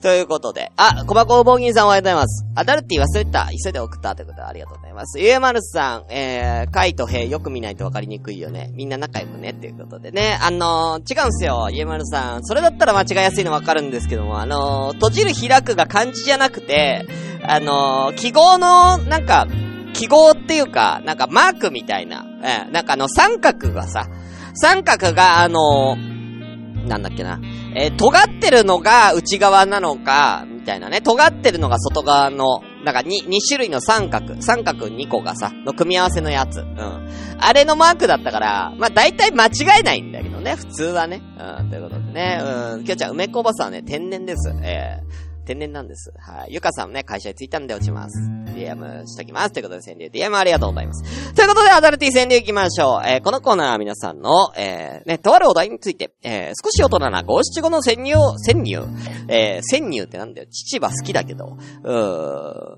[0.00, 0.72] ということで。
[0.76, 2.46] あ、小箱棒銀さんおはようございます。
[2.54, 3.48] アダルティ忘れた。
[3.62, 5.20] 急いで送ったということでありがとうございます。
[5.20, 8.70] ゆえまるさん、えー、カイとヘイよく見ないと分かりにくいよね。
[8.72, 9.50] みんな仲良くね。
[9.50, 10.38] っていうことでね。
[10.40, 11.68] あのー、違うんすよ。
[11.70, 12.44] ゆえまるさん。
[12.44, 17.04] それだったら間違いやすいの分かるんですけども、あのー、閉じる開くが漢字じゃなくて、
[17.50, 19.48] あのー、記号の、なんか、
[19.92, 24.06] 記号っていうか、なんかマークみたいな、えー、なんかあの三角がさ、
[24.54, 27.40] 三角があのー、なんだっけな、
[27.74, 31.00] えー、尖ってるのが内側なのか、みたいなね。
[31.00, 36.60] 尖ってるのが外側の、なんか2、2種類の三角、三角2個がさ、の組み合わせのやつ。
[36.60, 37.08] うん。
[37.40, 41.20] あれのマークだったから、まあ大体間違えないんだけどね、普通はね。
[41.58, 42.40] うん、ということでね。
[42.42, 44.52] うん、きょうちゃん、梅子おばさんはね、天然です。
[44.62, 46.12] えー天然なんです。
[46.16, 46.52] はい。
[46.52, 48.20] ゆかさんね、会社に着いたんで落ちます。
[48.54, 49.50] DM しときます。
[49.50, 51.34] ということで、川柳 DM ありがとうございます。
[51.34, 53.08] ということで、アダルティ川柳行きましょう。
[53.08, 58.84] えー、このコーナーは皆さんの、えー、ね、とあるお題について、えー、少し大人な五七五の潜入、潜入、
[59.26, 60.46] えー、潜入ってなんだよ。
[60.48, 62.76] 父は好きだけど、うー、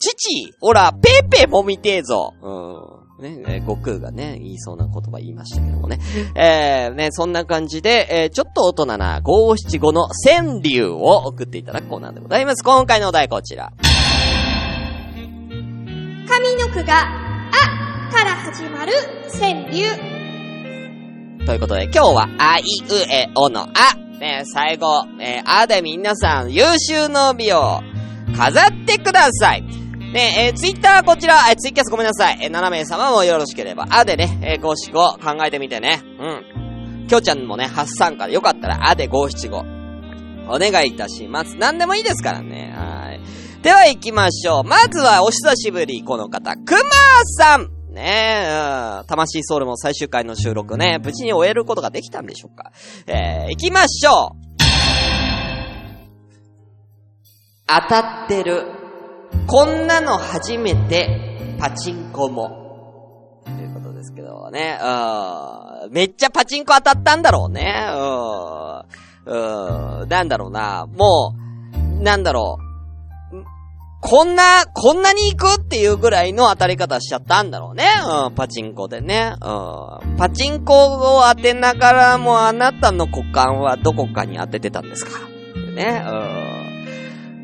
[0.00, 2.32] 父、ほら、ペーペーもみてえぞ。
[2.42, 2.95] うん。
[3.18, 5.98] ね、えー、悟空がね、言いそうな言葉言いましたけどもね。
[6.34, 12.62] えー、ね、そんな感じで、えー、ちょっと大人な五七五の川柳を送っていただくコーナーでございます。
[12.62, 13.72] 今回のお題こちら。
[16.28, 17.04] 上の句が、
[17.52, 18.92] あから始まる
[19.32, 19.86] 川柳。
[21.46, 22.64] ということで、今日は、あいう
[23.10, 23.96] えおのあ。
[24.18, 27.80] ね、最後、えー、あで皆さん、優秀の美を
[28.36, 29.85] 飾ってください。
[30.12, 32.38] ねえ、ー、ツイッターこちら、えー、ツイキャスごめんなさい。
[32.40, 36.02] えー、7名様もよろしければ、あでね、えー、五七五考えてみてね。
[36.20, 37.06] うん。
[37.08, 39.58] きょうちゃんもね、初参加でよかったら、あで五七五。
[40.48, 41.56] お願いいたします。
[41.56, 42.72] 何でもいいですからね。
[42.76, 43.62] はい。
[43.62, 44.64] では行きましょう。
[44.64, 46.82] まずは、お久しぶり、この方、くまー
[47.24, 49.06] さんねえ、うん。
[49.06, 52.70] 魂ソウルも最終回の収録ね、無事に終えることができたんでしょうか。
[53.06, 54.46] えー、行きましょう
[57.66, 58.85] 当たってる。
[59.46, 63.42] こんなの初めて、パチンコも。
[63.44, 64.78] ということですけどね。
[64.82, 65.92] うん。
[65.92, 67.86] めっちゃパチンコ当たったんだろうね。
[69.26, 70.02] うん。
[70.02, 70.08] うん。
[70.08, 70.86] なんだろうな。
[70.86, 71.34] も
[71.98, 72.66] う、なんだろう。
[74.00, 77.88] こんな、こんなに行くっていうぐらいの当たり方しちゃったんだろうね。
[78.26, 79.32] うん、パチンコでね。
[79.40, 80.16] うん。
[80.16, 85.12] パチンコを当てながらもあなたの股間はどこかに当ててたんですか
[85.74, 86.04] ね。
[86.04, 86.16] うん。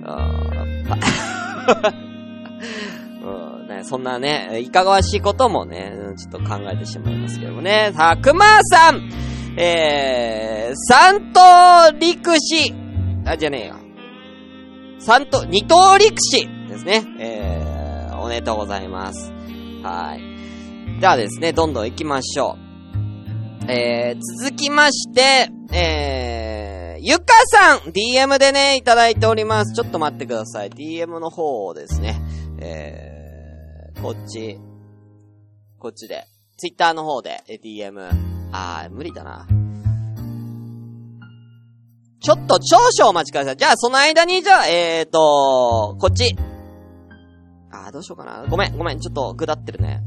[0.03, 0.53] うん。
[3.25, 7.93] うんね、そんなね、いかがわしいこともね、ちょっと考えてしまいますけどもね。
[7.95, 9.11] さあ、熊さん
[9.57, 12.75] えー、三頭陸士
[13.27, 13.75] あ、じゃねえよ。
[14.99, 17.05] 三頭、二頭陸士ですね。
[17.19, 19.33] えー、おめでとうございます。
[19.83, 21.01] はい。
[21.01, 22.57] ではですね、どんどん行きましょ
[23.69, 23.71] う。
[23.71, 26.72] えー、続きまして、えー、
[27.05, 29.75] ゆかさん !DM でね、いただいております。
[29.75, 30.71] ちょっと待ってください。
[30.71, 32.23] DM の方をですね、
[32.61, 34.61] えー、こっち、
[35.81, 38.09] こっちで、Twitter の方で、DM、
[38.53, 39.49] あー、無理だな。
[42.21, 43.57] ちょっと少々お待ちください。
[43.57, 46.37] じゃあ、その間に、じゃあ、えーと、こっち。
[47.73, 48.47] あー、どうしようかな。
[48.49, 50.03] ごめん、ごめん、ちょっと、下ってるね。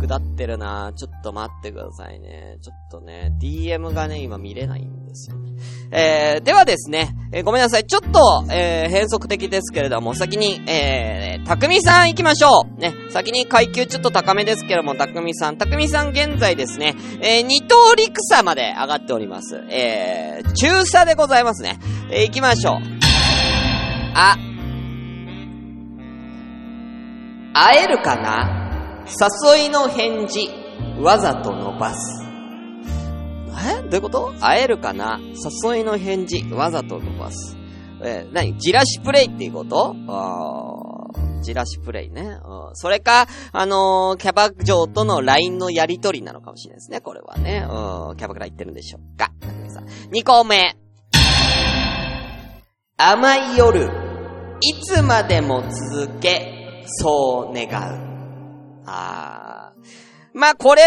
[0.00, 2.58] 下ってるなちょっと待ってくださいね。
[2.62, 5.36] ちょっとね、DM がね、今見れないんですよ。
[5.38, 5.52] ね
[5.90, 7.86] えー、ではですね、えー、ごめんなさい。
[7.86, 12.80] ちょっと、えー、変則的ですけれども、先に、えー、たくみさん行きましょう。
[12.80, 15.56] ね、先に階級ちょっと高めですけども、たくみさん。
[15.56, 19.62] たくみさん現在ですね、えー、二等陸差まで上がっております。
[19.70, 21.78] えー、中差でございますね。
[22.10, 22.76] えー、行きましょう。
[24.14, 24.36] あ、
[27.54, 28.65] 会えるかな？
[29.06, 30.48] 誘いの返事、
[31.00, 32.24] わざと伸ばす。
[33.68, 33.82] え？
[33.82, 34.34] どういうこと？
[34.40, 35.20] 会えるかな？
[35.64, 37.56] 誘いの返事、わざと伸ばす。
[38.02, 38.58] えー、何？
[38.58, 39.94] じらしプレイっていうこと？
[40.08, 40.72] あ
[41.42, 42.38] じらしプレイね。
[42.74, 47.64] それか、あのー、キャバ嬢との LINE のやりとりなのかもしれないですね、これはね。
[48.16, 49.30] キャバクラ行ってるんでしょうか
[50.12, 50.76] ？2個目。
[52.96, 53.90] 甘い夜、
[54.60, 58.05] いつまでも続け、そう願う。
[58.86, 60.38] あー。
[60.38, 60.82] まあ、これ、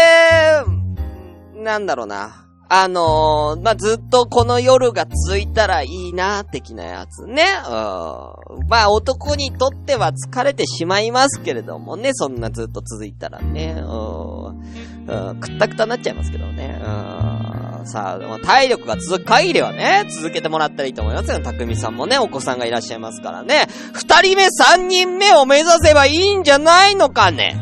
[1.56, 2.46] なんだろうな。
[2.72, 7.44] あのー、まあ、ずっとこの夜が続いたらいいな、的なやつね。
[7.66, 8.68] うん。
[8.68, 13.74] まあ、男にとっては疲れてしまいますけれどもね、そんなずっと続いたらね。
[13.76, 15.40] うん。
[15.40, 16.80] くったくたになっちゃいますけどね。
[16.80, 17.86] うん。
[17.86, 21.40] さあ、まあ体力が続く限りはね、続けてもらったらいいと思いますよ。
[21.40, 23.66] 匠さんもね、お子さんがいらっしゃいますからね。
[23.94, 27.59] 二人目、三人目を目指せばいいんじゃないのかね。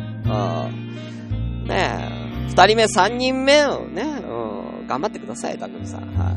[1.69, 1.77] うん。
[1.77, 2.47] ね。
[2.49, 4.87] 二人目、三人目をね、うん。
[4.87, 6.01] 頑張ってください、たくみさん。
[6.17, 6.37] はい。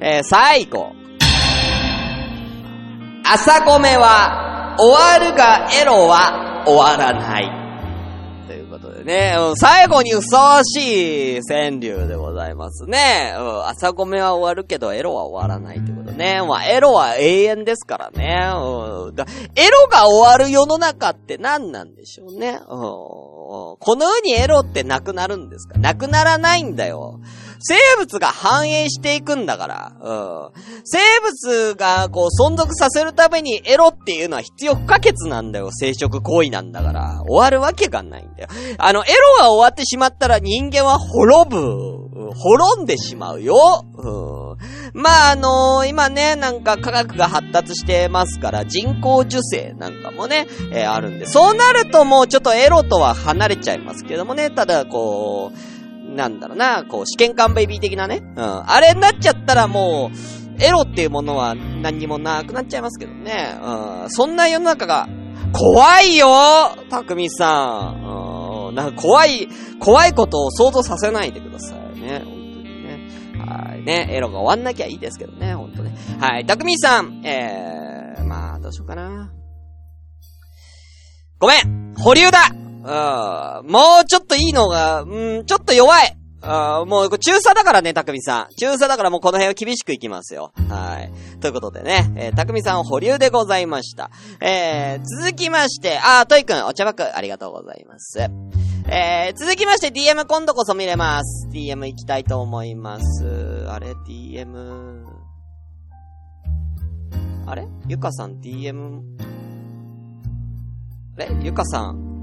[0.00, 0.92] えー、最後。
[3.24, 7.50] 朝ごめは、終わるがエロは終わらない。
[8.46, 13.34] ということでね、うん最後にふさわしい川柳でございますね。
[13.38, 16.40] うん朝ごめは終わるけど、エロは終わらないということね。
[16.46, 18.50] まあ、エロは永遠ですからね。
[18.56, 22.52] うんだエロが終わる世の中って何なんでしょうね。
[22.52, 25.78] うんこの世にエロってなくなるんですか？
[25.78, 27.20] なくならないんだよ。
[27.60, 29.92] 生物が繁栄していくんだから。
[30.00, 30.14] う
[30.48, 30.50] ん。
[30.84, 35.70] 生物がこう存続させるためにエロっていうのは必要不可欠なんだよ。
[35.72, 37.22] 生殖行為なんだから。
[37.26, 38.48] 終わるわけがないんだよ。
[38.78, 42.04] あの、エロが終わってしまったら人間は滅ぶ。
[42.34, 43.84] 滅んでしまうよ。
[43.96, 44.56] う
[44.96, 45.00] ん。
[45.00, 51.26] まあ、あの今ね、なんか科学が発達してますから、人工受精なんかもね、えーあるんで。
[51.26, 54.50] そうなるともうちょっとエロとは離れちゃいますけどもね。
[54.50, 55.73] ただ、こう、
[56.14, 58.22] なんだろうな、こう、試験管ベイビー的なね。
[58.36, 58.70] うん。
[58.70, 63.56] あれになっちゃったらもう、エロっていうものは何にもなくなっちゃいますけどね。
[63.60, 64.10] うん。
[64.10, 65.08] そんな世の中が、
[65.52, 66.26] 怖いよ
[66.90, 68.68] たくみさん。
[68.68, 68.74] うん。
[68.74, 69.48] なんか怖い、
[69.80, 72.22] 怖いことを想像させないでくださいね。
[72.24, 73.08] 本当にね。
[73.38, 73.82] はい。
[73.82, 74.08] ね。
[74.10, 75.54] エロが終わんなきゃいいですけどね。
[75.54, 75.94] 本当ね。
[76.20, 76.46] はい。
[76.46, 77.22] たくみさん。
[77.24, 79.32] えー、まあ、どうしようかな。
[81.38, 83.70] ごめん保留だうん。
[83.70, 86.16] もうちょっといいのが、うん、ちょっと弱い
[86.46, 88.54] あーもう、中佐だからね、たくみさん。
[88.56, 90.52] 中佐だからもうこの辺は厳しくいきますよ。
[90.68, 91.10] はい。
[91.40, 94.10] ということでね、えー、たくみさん保留でございました。
[94.40, 98.18] えー、続きまして、あー、といくん、お茶爆、ありがとうございます。
[98.86, 101.48] えー、続きまして DM 今度こそ見れます。
[101.50, 103.66] DM 行きたいと思います。
[103.70, 105.06] あれ ?DM、
[107.46, 107.66] あれ？
[107.88, 109.00] ゆかさん DM、
[111.16, 111.28] あれ？
[111.42, 112.13] ゆかさん、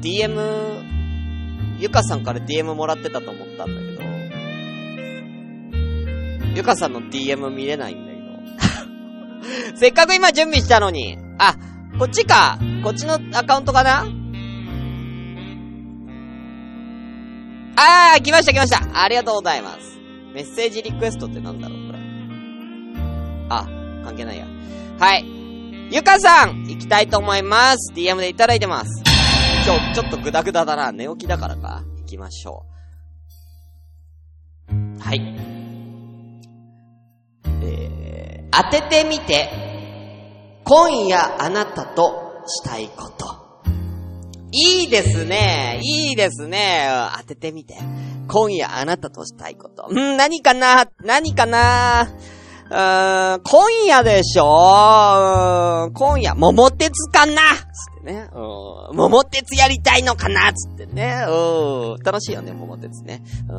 [0.00, 4.10] DM、ゆかさんから DM もらってたと思ったんだけど、
[6.54, 8.18] ゆかさんの DM 見れないんだけ
[9.72, 9.76] ど。
[9.76, 11.18] せっかく今準備したのに。
[11.38, 11.56] あ、
[11.98, 12.58] こっちか。
[12.82, 14.06] こっちのアカウントかな？
[17.76, 19.02] あー、来ました来ました。
[19.02, 19.98] ありがとうございます。
[20.34, 21.98] メッセージリクエストってなんだろうこれ。
[23.48, 23.66] あ、
[24.04, 24.46] 関係ないや。
[24.98, 25.24] はい。
[25.90, 27.92] ゆかさん行きたいと思います。
[27.94, 29.09] DM でいただいてます。
[29.62, 30.90] 今日、ちょっとグダグダだな。
[30.90, 31.82] 寝起きだからか。
[31.98, 32.64] 行きましょ
[34.70, 34.74] う。
[35.00, 35.20] はい。
[37.62, 39.50] えー、当ててみて、
[40.64, 43.38] 今夜あなたとしたいこと。
[44.50, 45.78] いいですね。
[45.82, 46.88] いいですね。
[47.18, 47.76] 当ててみて。
[48.28, 49.92] 今夜あなたとしたいこと。
[49.92, 50.88] ん何かな？
[51.04, 52.08] 何かな？
[52.70, 54.44] うーん、今夜でしょ？
[54.44, 57.42] うーん今夜、桃鉄かな？
[58.00, 58.28] ってね。
[58.32, 61.24] うん、桃鉄やりたいのかなつってね。
[61.28, 63.22] うん、楽しいよね、桃鉄ね。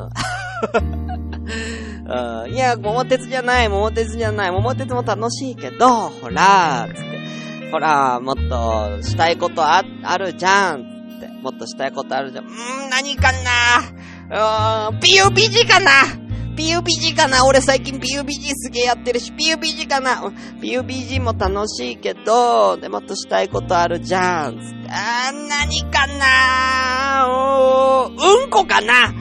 [2.04, 7.70] うん、いや、桃鉄じゃない、桃鉄じゃない、桃鉄も楽しいけど、ほら、つって。
[7.70, 10.84] ほら、もっとしたいことあ、あるじゃん、
[11.20, 11.28] つって。
[11.42, 12.44] もっとしたいことあるじゃん。
[12.44, 12.52] うー、
[12.90, 15.90] 何かなうーん、PUBG かな
[16.56, 17.46] PUBG かな？
[17.46, 20.22] 俺最近 PUBG すげえやってるし、PUBG かな
[20.60, 24.58] ?PUBG も楽しいけど、でもっとしたいことあるじゃん。
[24.88, 27.26] あー、何かな？
[27.26, 29.14] うーん、うんこかな？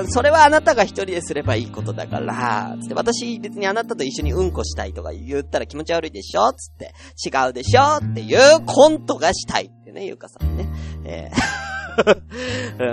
[0.00, 6.52] うん、それはあなたが一人ですればいいことだから、つって、私別にあなたと一緒にうんこしたいとか言ったら気持ち悪いでしょ？
[6.52, 6.94] つって、
[7.24, 7.96] 違うでしょ？
[7.96, 10.68] っていうコントがしたいってね、ゆうかさんね。
[11.04, 11.63] えー。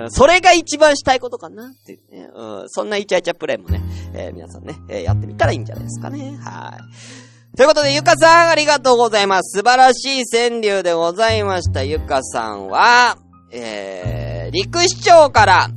[0.09, 2.29] それが一番したいことかなっていうね。
[2.33, 3.81] うん、そんなイチャイチャプレイもね、
[4.13, 6.37] えー皆さんね、えーやってみたらいいんじゃないですかね。
[6.41, 7.57] はい。
[7.57, 9.57] ということで、ゆかさん、ありがとうございます。
[9.59, 11.83] 素晴らしい川柳でございました。
[11.83, 13.17] ゆかさんは、
[13.51, 15.69] えー、陸市長から、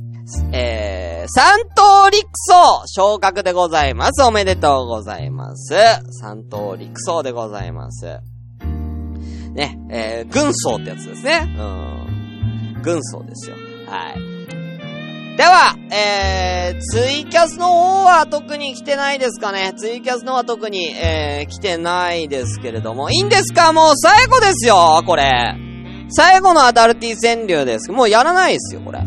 [0.53, 4.23] えー、三等陸曹昇格でございます。
[4.23, 5.73] おめでとうございます。
[6.21, 8.21] 三等陸曹でございます。
[9.53, 11.55] ね、えー、軍曹ってやつですね。
[11.57, 12.14] うん。
[12.85, 13.55] 軍曹ですよ。
[13.87, 14.35] はい。
[15.37, 19.73] では、えー、ツイキャスの方は特に来てないですかね。
[19.75, 23.11] ツイキャスの方は特に、えー、来てないですけれども。
[23.11, 23.73] いいんですか？
[23.73, 25.57] もう最後ですよこれ。
[26.09, 27.91] 最後のアダルティ川柳です。
[27.91, 28.99] もうやらないですよ、これ。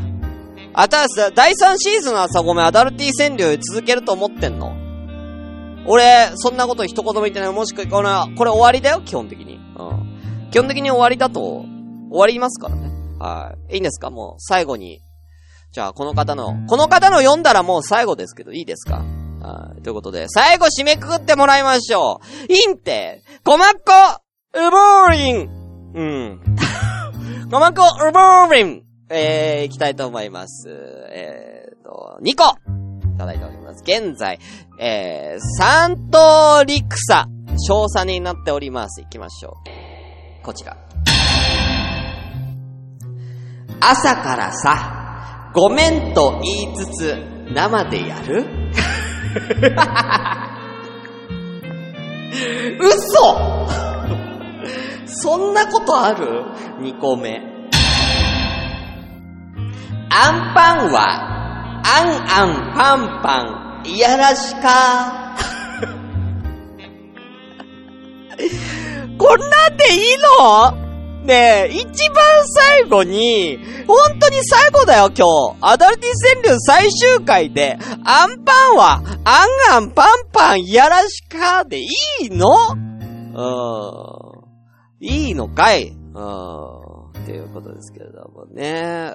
[0.75, 4.77] あたす、第3シーズンの朝ごめんアダルティ川柳続けると思ってんの
[5.87, 7.53] 俺、そんなこと一言も言ってない。
[7.53, 9.55] もしくは、これ、これ終わりだよ、基本的に。
[9.55, 10.51] うん。
[10.51, 11.41] 基本的に終わりだと、
[12.11, 12.88] 終わりますからね。
[13.19, 13.75] はい。
[13.75, 14.11] いいんですか？
[14.11, 15.01] もう、最後に、
[15.73, 19.05] じゃあ、この方の、この方の読んだらもう最後ですけど、いいですか？
[19.41, 19.83] はい。
[19.83, 22.53] ということで、最後締めくくってもらいましょう。
[22.53, 23.81] インテ、コマコ、
[24.55, 25.51] ウボーリン。
[25.95, 26.41] うん。
[27.51, 28.85] コマコ、ウボーリン。
[29.11, 30.69] えー、いきたいと思います。
[30.69, 32.59] えーと、2個
[33.15, 33.83] いただいております。
[33.83, 34.39] 現在、
[34.79, 37.27] えー、三等陸差、
[37.67, 39.01] 少佐になっております。
[39.03, 39.57] 行きましょ
[40.43, 40.45] う。
[40.45, 40.77] こちら。
[43.81, 47.17] 朝からさ、ごめんと言いつつ、
[47.55, 48.45] 生でやる？
[52.81, 53.67] 嘘
[55.07, 56.45] そんなことある
[56.81, 57.41] ?2 個目。
[60.11, 63.43] アンパンは、アンアンパンパ
[63.85, 65.35] ン、いやらしか。
[69.19, 70.01] こんなんでいい
[70.41, 70.88] の？
[71.29, 75.59] ねえ、一番最後に、本当に最後だよ今日。
[75.61, 76.11] アダルティ
[76.43, 81.87] 川柳最終回で、アンパンは、アンアンパンパンやらしかでい
[82.23, 82.49] いの？
[83.35, 85.07] うん。
[85.07, 85.91] いいのかい？
[85.91, 87.09] うん。
[87.11, 89.13] っていうことですけれどもね。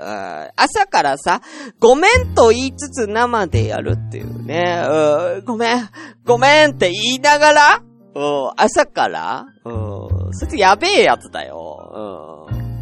[0.55, 1.41] 朝からさ、
[1.80, 4.86] ごめんと言いつつ生でやるっていうね。
[4.88, 5.89] うんごめん、
[6.26, 7.82] ごめんって言いながら、
[8.16, 9.47] うん、朝から？
[9.66, 9.70] う
[10.30, 11.72] ん、そいつやべえやつだよ。
[11.93, 12.73] うん。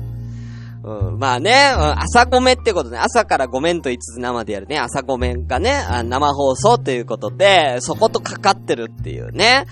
[0.84, 2.98] うん、まあね、朝ごめってことね。
[2.98, 4.80] 朝からごめんと言いつつ生でやるね。
[4.80, 9.68] 朝ごめんがね、生放送ということで、そことかかってるっていうね。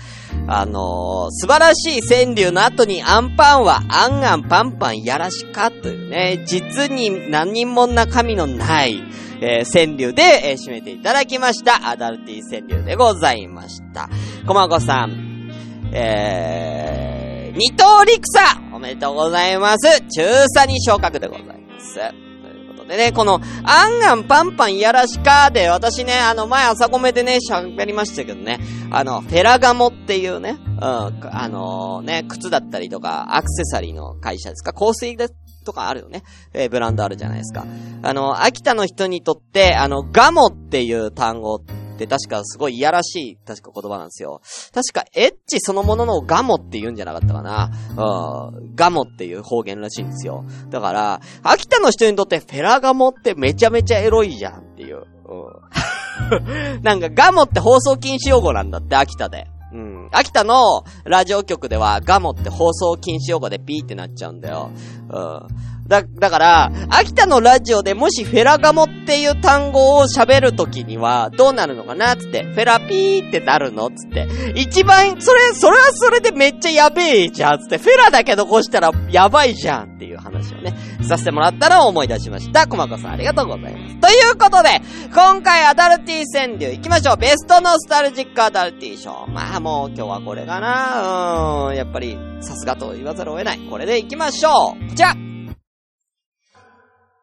[0.46, 9.02] あのー素晴らしい川柳の後にアンパンはアンアンパンパンやらしかというね、実に何人も中身のない、
[9.40, 11.88] えー川柳で、えー締めていただきました。
[11.88, 14.08] アダルティ川柳でございました。
[14.46, 15.50] こまこさん、
[15.92, 20.00] えー、二等陸差おめでとうございます。
[20.00, 20.22] 中
[20.54, 21.94] 佐に昇格でございます。
[21.94, 28.58] ということでね、この、アンアンパンパンやらしかで、私ね、あの、前朝ごめでね、喋りましたけどね、
[28.90, 35.28] あの、フェラガモっていうね、うん、あのね、靴だったりとか、アクセサリーの会社ですか香水で、
[35.64, 36.22] とかあるよね。
[36.54, 37.66] えーブランドあるじゃないですか。
[38.02, 41.60] あの、秋田の人にとって、あの、ガモっていう単語
[42.00, 44.40] って確かすごいいやらしい、確か言葉なんですよ。
[44.72, 47.70] 確か、エッチそのもののガモって言うんじゃなかったかな。
[47.90, 48.74] うん。
[48.74, 50.44] ガモっていう方言らしいんですよ。
[50.70, 55.04] だから、秋田の人にとってフェラガモってめちゃめちゃエロいじゃんっていう。
[55.28, 56.80] うん。
[56.82, 59.46] なんかガモって放送禁止用語なんだって、秋田で。
[59.72, 60.08] うん。
[60.12, 64.70] 秋田のラジオ局ではガモって放送禁止用語でピーってなっちゃうんだよ。
[65.10, 65.46] うん。
[65.90, 74.28] だ、だから、秋田のラジオでもしフェラガモっていう単語を喋るときには、どうなるのかなつって、フェラピーってなるのつって。
[74.54, 82.68] 一番、それ、それはそれでめっちゃやべえじゃんつって、フェラだけ残したらやばいじゃんっていう話をね、させてもらったのを思い出しました。
[82.68, 84.00] こまこさんありがとうございます。
[84.00, 84.80] ということで、
[85.12, 87.16] 今回アダルティ川柳行きましょう。
[87.16, 89.26] ベストノスタルジックアダルティショー。
[89.32, 93.58] まあもう今日はこれかなうーん、やっぱり、さすがと言わざるを得ない。
[93.68, 94.88] これで行きましょう。
[94.90, 95.16] こちら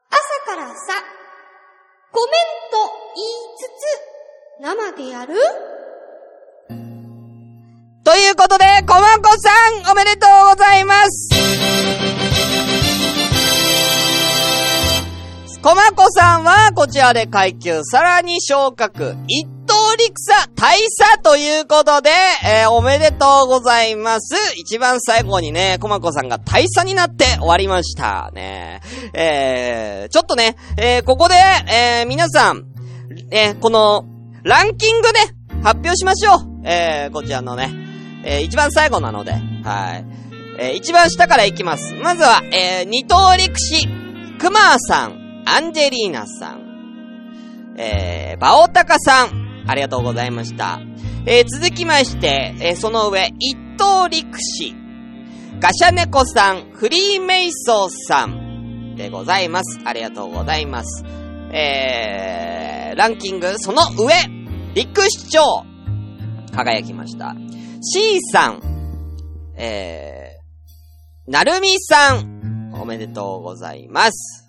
[0.09, 0.75] 朝からさ、
[2.11, 2.31] ごめん
[2.71, 2.77] と
[3.15, 3.27] 言い
[3.57, 5.35] つつ、生でやる？
[8.03, 9.51] ということで、こまこさ
[9.89, 11.29] ん、おめでとうございます。
[15.61, 19.17] こまこさんは、こちらで階級、さらに昇格、
[19.67, 22.09] 一等陸差、大差ということで、
[22.45, 24.33] えーおめでとうございます。
[24.55, 28.31] 一番最後にね、こまこさんが大差になって終わりました。
[28.33, 28.79] ね。
[29.13, 31.35] えー、ちょっとね、えーここで、
[31.69, 32.63] えー皆さん、
[33.29, 34.05] えーこの、
[34.43, 35.19] ランキングで
[35.63, 36.61] 発表しましょう。
[36.63, 37.69] えー、こちらのね、
[38.23, 39.37] えー一番最後なので、は
[39.97, 40.05] い。
[40.59, 41.93] えー一番下からいきます。
[41.95, 43.85] まずは、えー二等陸士、
[44.39, 50.79] クマーさん、アンジェリーナさん、えー、バオタカさん、ありがとうございました。
[51.25, 54.75] えー続きまして、えーその上、一等陸士、
[55.59, 59.79] ガシャネコさん、フリーメイソーさんでございます。
[59.85, 61.03] ありがとうございます。
[61.51, 64.13] えー、ランキング、その上、
[64.73, 65.65] 陸市長、
[66.55, 67.35] 輝きました。
[67.81, 68.61] C さん、
[69.55, 74.46] えー、なるみさん、おめでとうございます。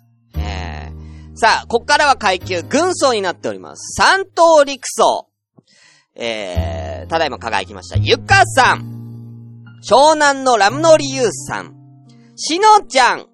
[1.41, 3.93] さあ、こっからは階級、軍曹になっております。
[3.95, 5.29] 三等陸曹。
[6.13, 7.97] えー、ただいま輝きました。
[7.97, 9.63] ゆかさん。
[9.81, 11.77] 湘南のラムノリユウさん。
[12.35, 13.27] しのちゃん。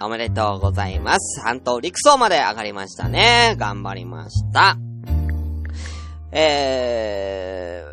[0.00, 1.42] おめでとうございます。
[1.42, 3.56] 三等陸曹まで上がりましたね。
[3.58, 4.76] 頑張りました。
[6.30, 7.84] え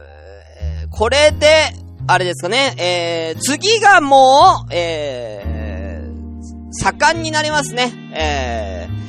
[0.86, 1.74] ー、これで、
[2.06, 7.92] あれですかね、えー、次がもう、えー、盛んになりますね。
[8.14, 9.07] えー、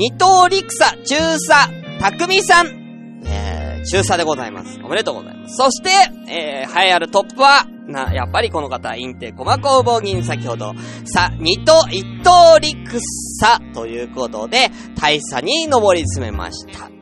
[0.00, 1.68] 二刀陸佐、中佐、
[2.00, 4.80] 匠さん、えー、中佐でございます。
[4.82, 5.56] おめでとうございます。
[5.56, 5.90] そして、
[6.26, 10.72] えー、栄えあるトップは、な、やっぱりこの方、インテコマ工房銀先ほど、
[11.04, 12.98] さ、二刀、一刀陸
[13.38, 16.99] 佐ということで、大佐に上り詰めました。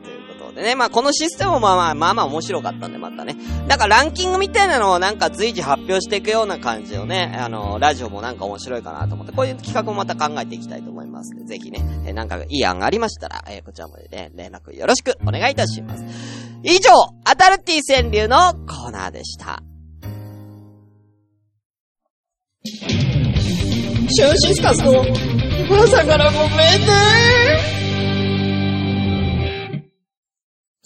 [0.59, 3.37] でね、まあこのシステムもまあまあ、まあまあ面白かったんで、またね。
[3.67, 16.03] だかランキングみたいなのをなんか随時発表していくような感じをね、あの、ラジオもなんか面白いかなと思って、こういう企画もまた考えていきたいと思います、ぜひね、えーなんかいい案がありましたら、えーこちらまでね、連絡よろしくお願いいたします。
[16.63, 16.91] 以上、
[17.23, 19.63] アダルティ川柳のコーナーでした。
[24.11, 25.05] シュンシスカスの
[25.83, 26.49] 朝からごめん
[26.81, 27.88] ね。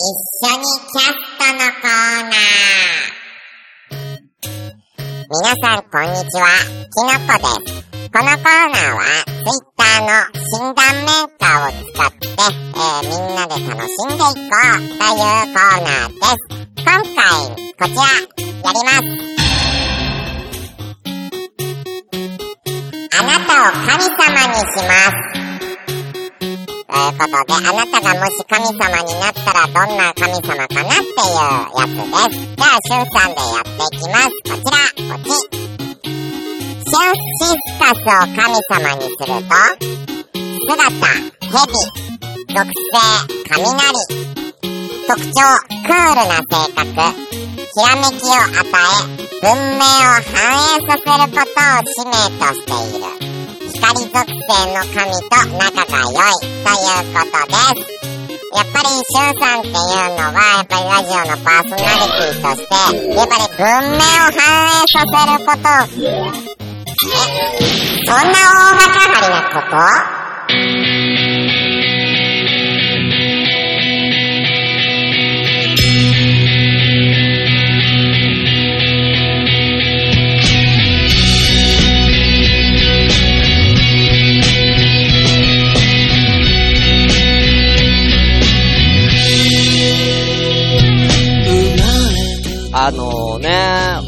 [0.03, 2.35] 一緒にキャストのコーナー。
[5.29, 6.43] 皆さんこんにちは、
[6.91, 7.79] きのこです。
[8.11, 10.11] このコーナーは、ツイッターの
[10.43, 16.51] 診断メーカーを使って、えーみんなで楽しんでいこうというコーナーです。
[16.75, 18.03] 今回、こちら、
[18.43, 19.07] やります。
[23.15, 24.91] あなたを神様にしま
[25.37, 25.42] す。
[26.87, 32.43] ということで、あなたがもし神様になったらどんな神様かなっていうやつです。
[32.55, 34.29] じゃあ、シュンさんでやっていきます。
[34.43, 34.77] こちら、
[35.07, 35.29] こっち。
[36.83, 39.57] シュンシスカスを神様にすると、
[40.67, 40.87] 姿、
[41.41, 42.99] 蛇、属性、
[43.49, 44.23] 雷、
[45.07, 45.39] 特徴、
[45.83, 46.85] クールな性格、
[47.63, 53.12] ひらめきを与え、文明を反映させることを使命としている。
[53.83, 57.99] 光属性の神と仲が良いということです。
[58.55, 62.71] やっぱり、シュンさんっていうのは、やっぱりラジオのパーソナリティとして、
[63.15, 65.67] やっぱり文明を反映させること、
[65.99, 66.11] え、
[68.05, 71.22] そんな大掛かりなこと？
[92.73, 93.49] あのね、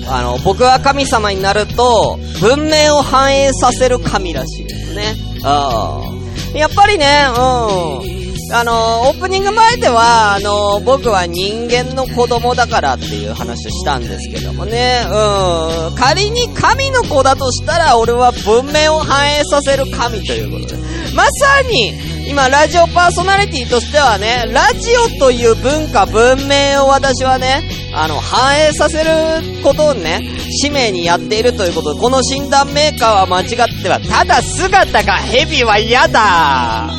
[0.07, 5.15] あの、僕は神様になると、文明を反映させる神らしいですね。
[5.43, 6.57] うん。
[6.57, 8.25] やっぱりね、うん。
[8.53, 15.95] あの、オープニング前では、あの、僕は人間の子供だからっていう話をしたんですけどもね、うん。
[15.95, 20.81] 仮に神の子だとしたら、俺は文明を反映させる神ということで。
[21.13, 27.63] まさに、今、ラジオパーソナリティとしてはね、ラジオという文化、文明を私はね、
[27.93, 30.21] あの、反映させることをね、
[30.51, 36.89] 使命にやっているということで、この診断メーカーは間違っては、ただ姿がヘビは嫌だ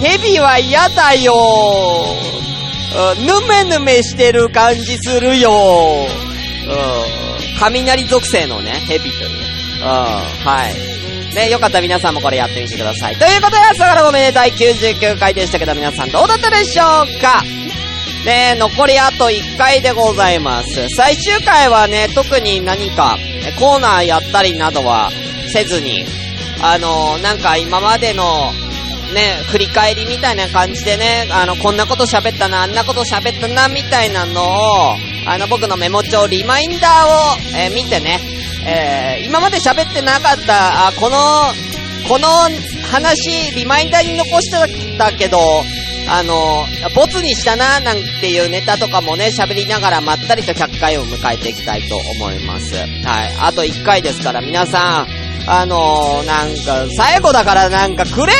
[0.00, 1.32] ヘビは嫌だよ
[3.16, 5.50] うんぬめぬめしてる感じするよ
[6.66, 7.22] うん
[7.60, 9.28] 雷属性のね、ヘビという。
[9.82, 11.11] うん、はい。
[11.34, 13.16] ね、よかったら皆さんもこれやってみてください。
[13.16, 17.42] ということで、朝からごめんね、第99回でしたけど、皆さんどうだったでしょうか？
[18.24, 20.86] ね残りあと1回でございます。
[20.96, 23.16] 最終回はね、特に何か
[23.58, 25.10] コーナーやったりなどは
[25.52, 26.04] せずに、
[26.62, 28.52] あのなんか今までの
[29.12, 38.20] ね、振り返りみたいな感じでね、あの、こんなこと喋ったな、あんなこと喋ったな、みたいなのを、あの、僕のメモ帳、リマインダーを、えー見てね、
[38.66, 41.18] えー今まで喋ってなかった、あ、この、
[42.08, 42.28] この
[42.90, 45.38] 話、リマインダーに残してたけど、
[46.08, 52.74] あの、ボツにしたな、なんていうネタとかもね、喋りながらまったりと100回を迎えていきたいと思います。
[52.74, 52.86] はい。
[53.38, 55.06] あと1回ですから、皆さん、
[55.46, 58.32] あのなんか、最後だからなんかくれ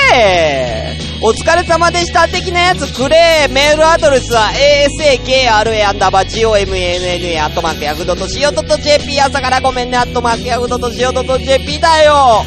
[1.25, 12.43] お疲れ様でした的なやつくれメールアドレスは asakra アンダーバー gommanna アットマークヤフドと co.jp 朝からごめんねアットマークヤフドと co.jp だよ。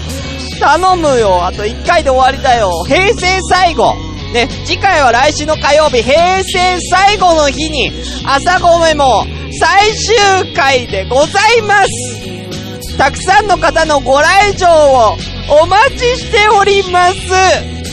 [0.59, 1.45] 頼むよ。
[1.45, 2.69] あと1回で終わりだよ。
[2.86, 3.95] 平成最後。
[4.34, 7.91] ね、次回は来週の火曜日、平成最後の日に、
[8.26, 9.26] 朝ごめも
[9.57, 9.93] 最
[10.43, 12.97] 終回でございます。
[12.97, 15.17] たくさんの方のご来場を
[15.61, 17.85] お待ちしております。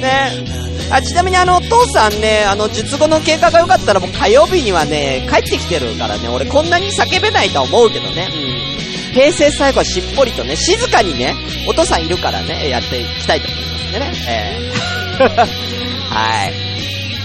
[0.00, 0.44] ね。
[0.90, 8.28] あ、ちなみにあの、お父さんね、あの、術後の経過が良かったらもう火曜日にはね、帰ってきてるからね、俺こんなに叫べないとは思うけどね。
[8.32, 9.12] うん。
[9.12, 11.34] 平成最後はしっぽりとね、静かにね、
[11.68, 14.12] お父さんいるからね、やっていきたいと思いますんでね。
[14.28, 16.52] えー はい。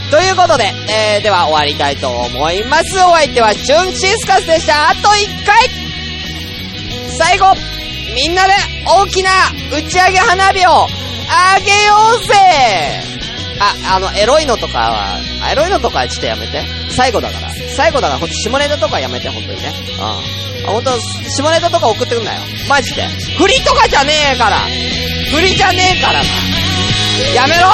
[0.09, 2.97] ということで、えー、では終わりたいと思います。
[2.99, 4.89] お相手はチュンシスカスでした。
[4.89, 5.69] あと1回
[7.17, 7.53] 最後、
[8.15, 8.53] みんなで
[8.85, 9.29] 大きな
[9.71, 10.87] 打ち上げ花火を
[11.33, 12.33] あげようぜ
[13.59, 15.19] あ、あの、エロいのとかは、
[15.51, 16.63] エロいのとかはちょっとやめて。
[16.89, 17.49] 最後だから。
[17.75, 19.71] 最後だから、ほんと下ネタとかやめて、ほんとにね。
[20.63, 20.65] うん。
[20.67, 20.91] ほんと、
[21.29, 22.41] 下ネタとか送ってくんなよ。
[22.67, 23.07] マジで。
[23.37, 24.57] 振りとかじゃねえから。
[25.31, 26.25] 振りじゃねえからな。
[27.35, 27.71] やめろよ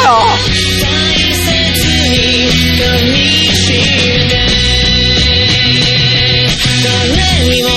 [6.84, 7.70] 誰にも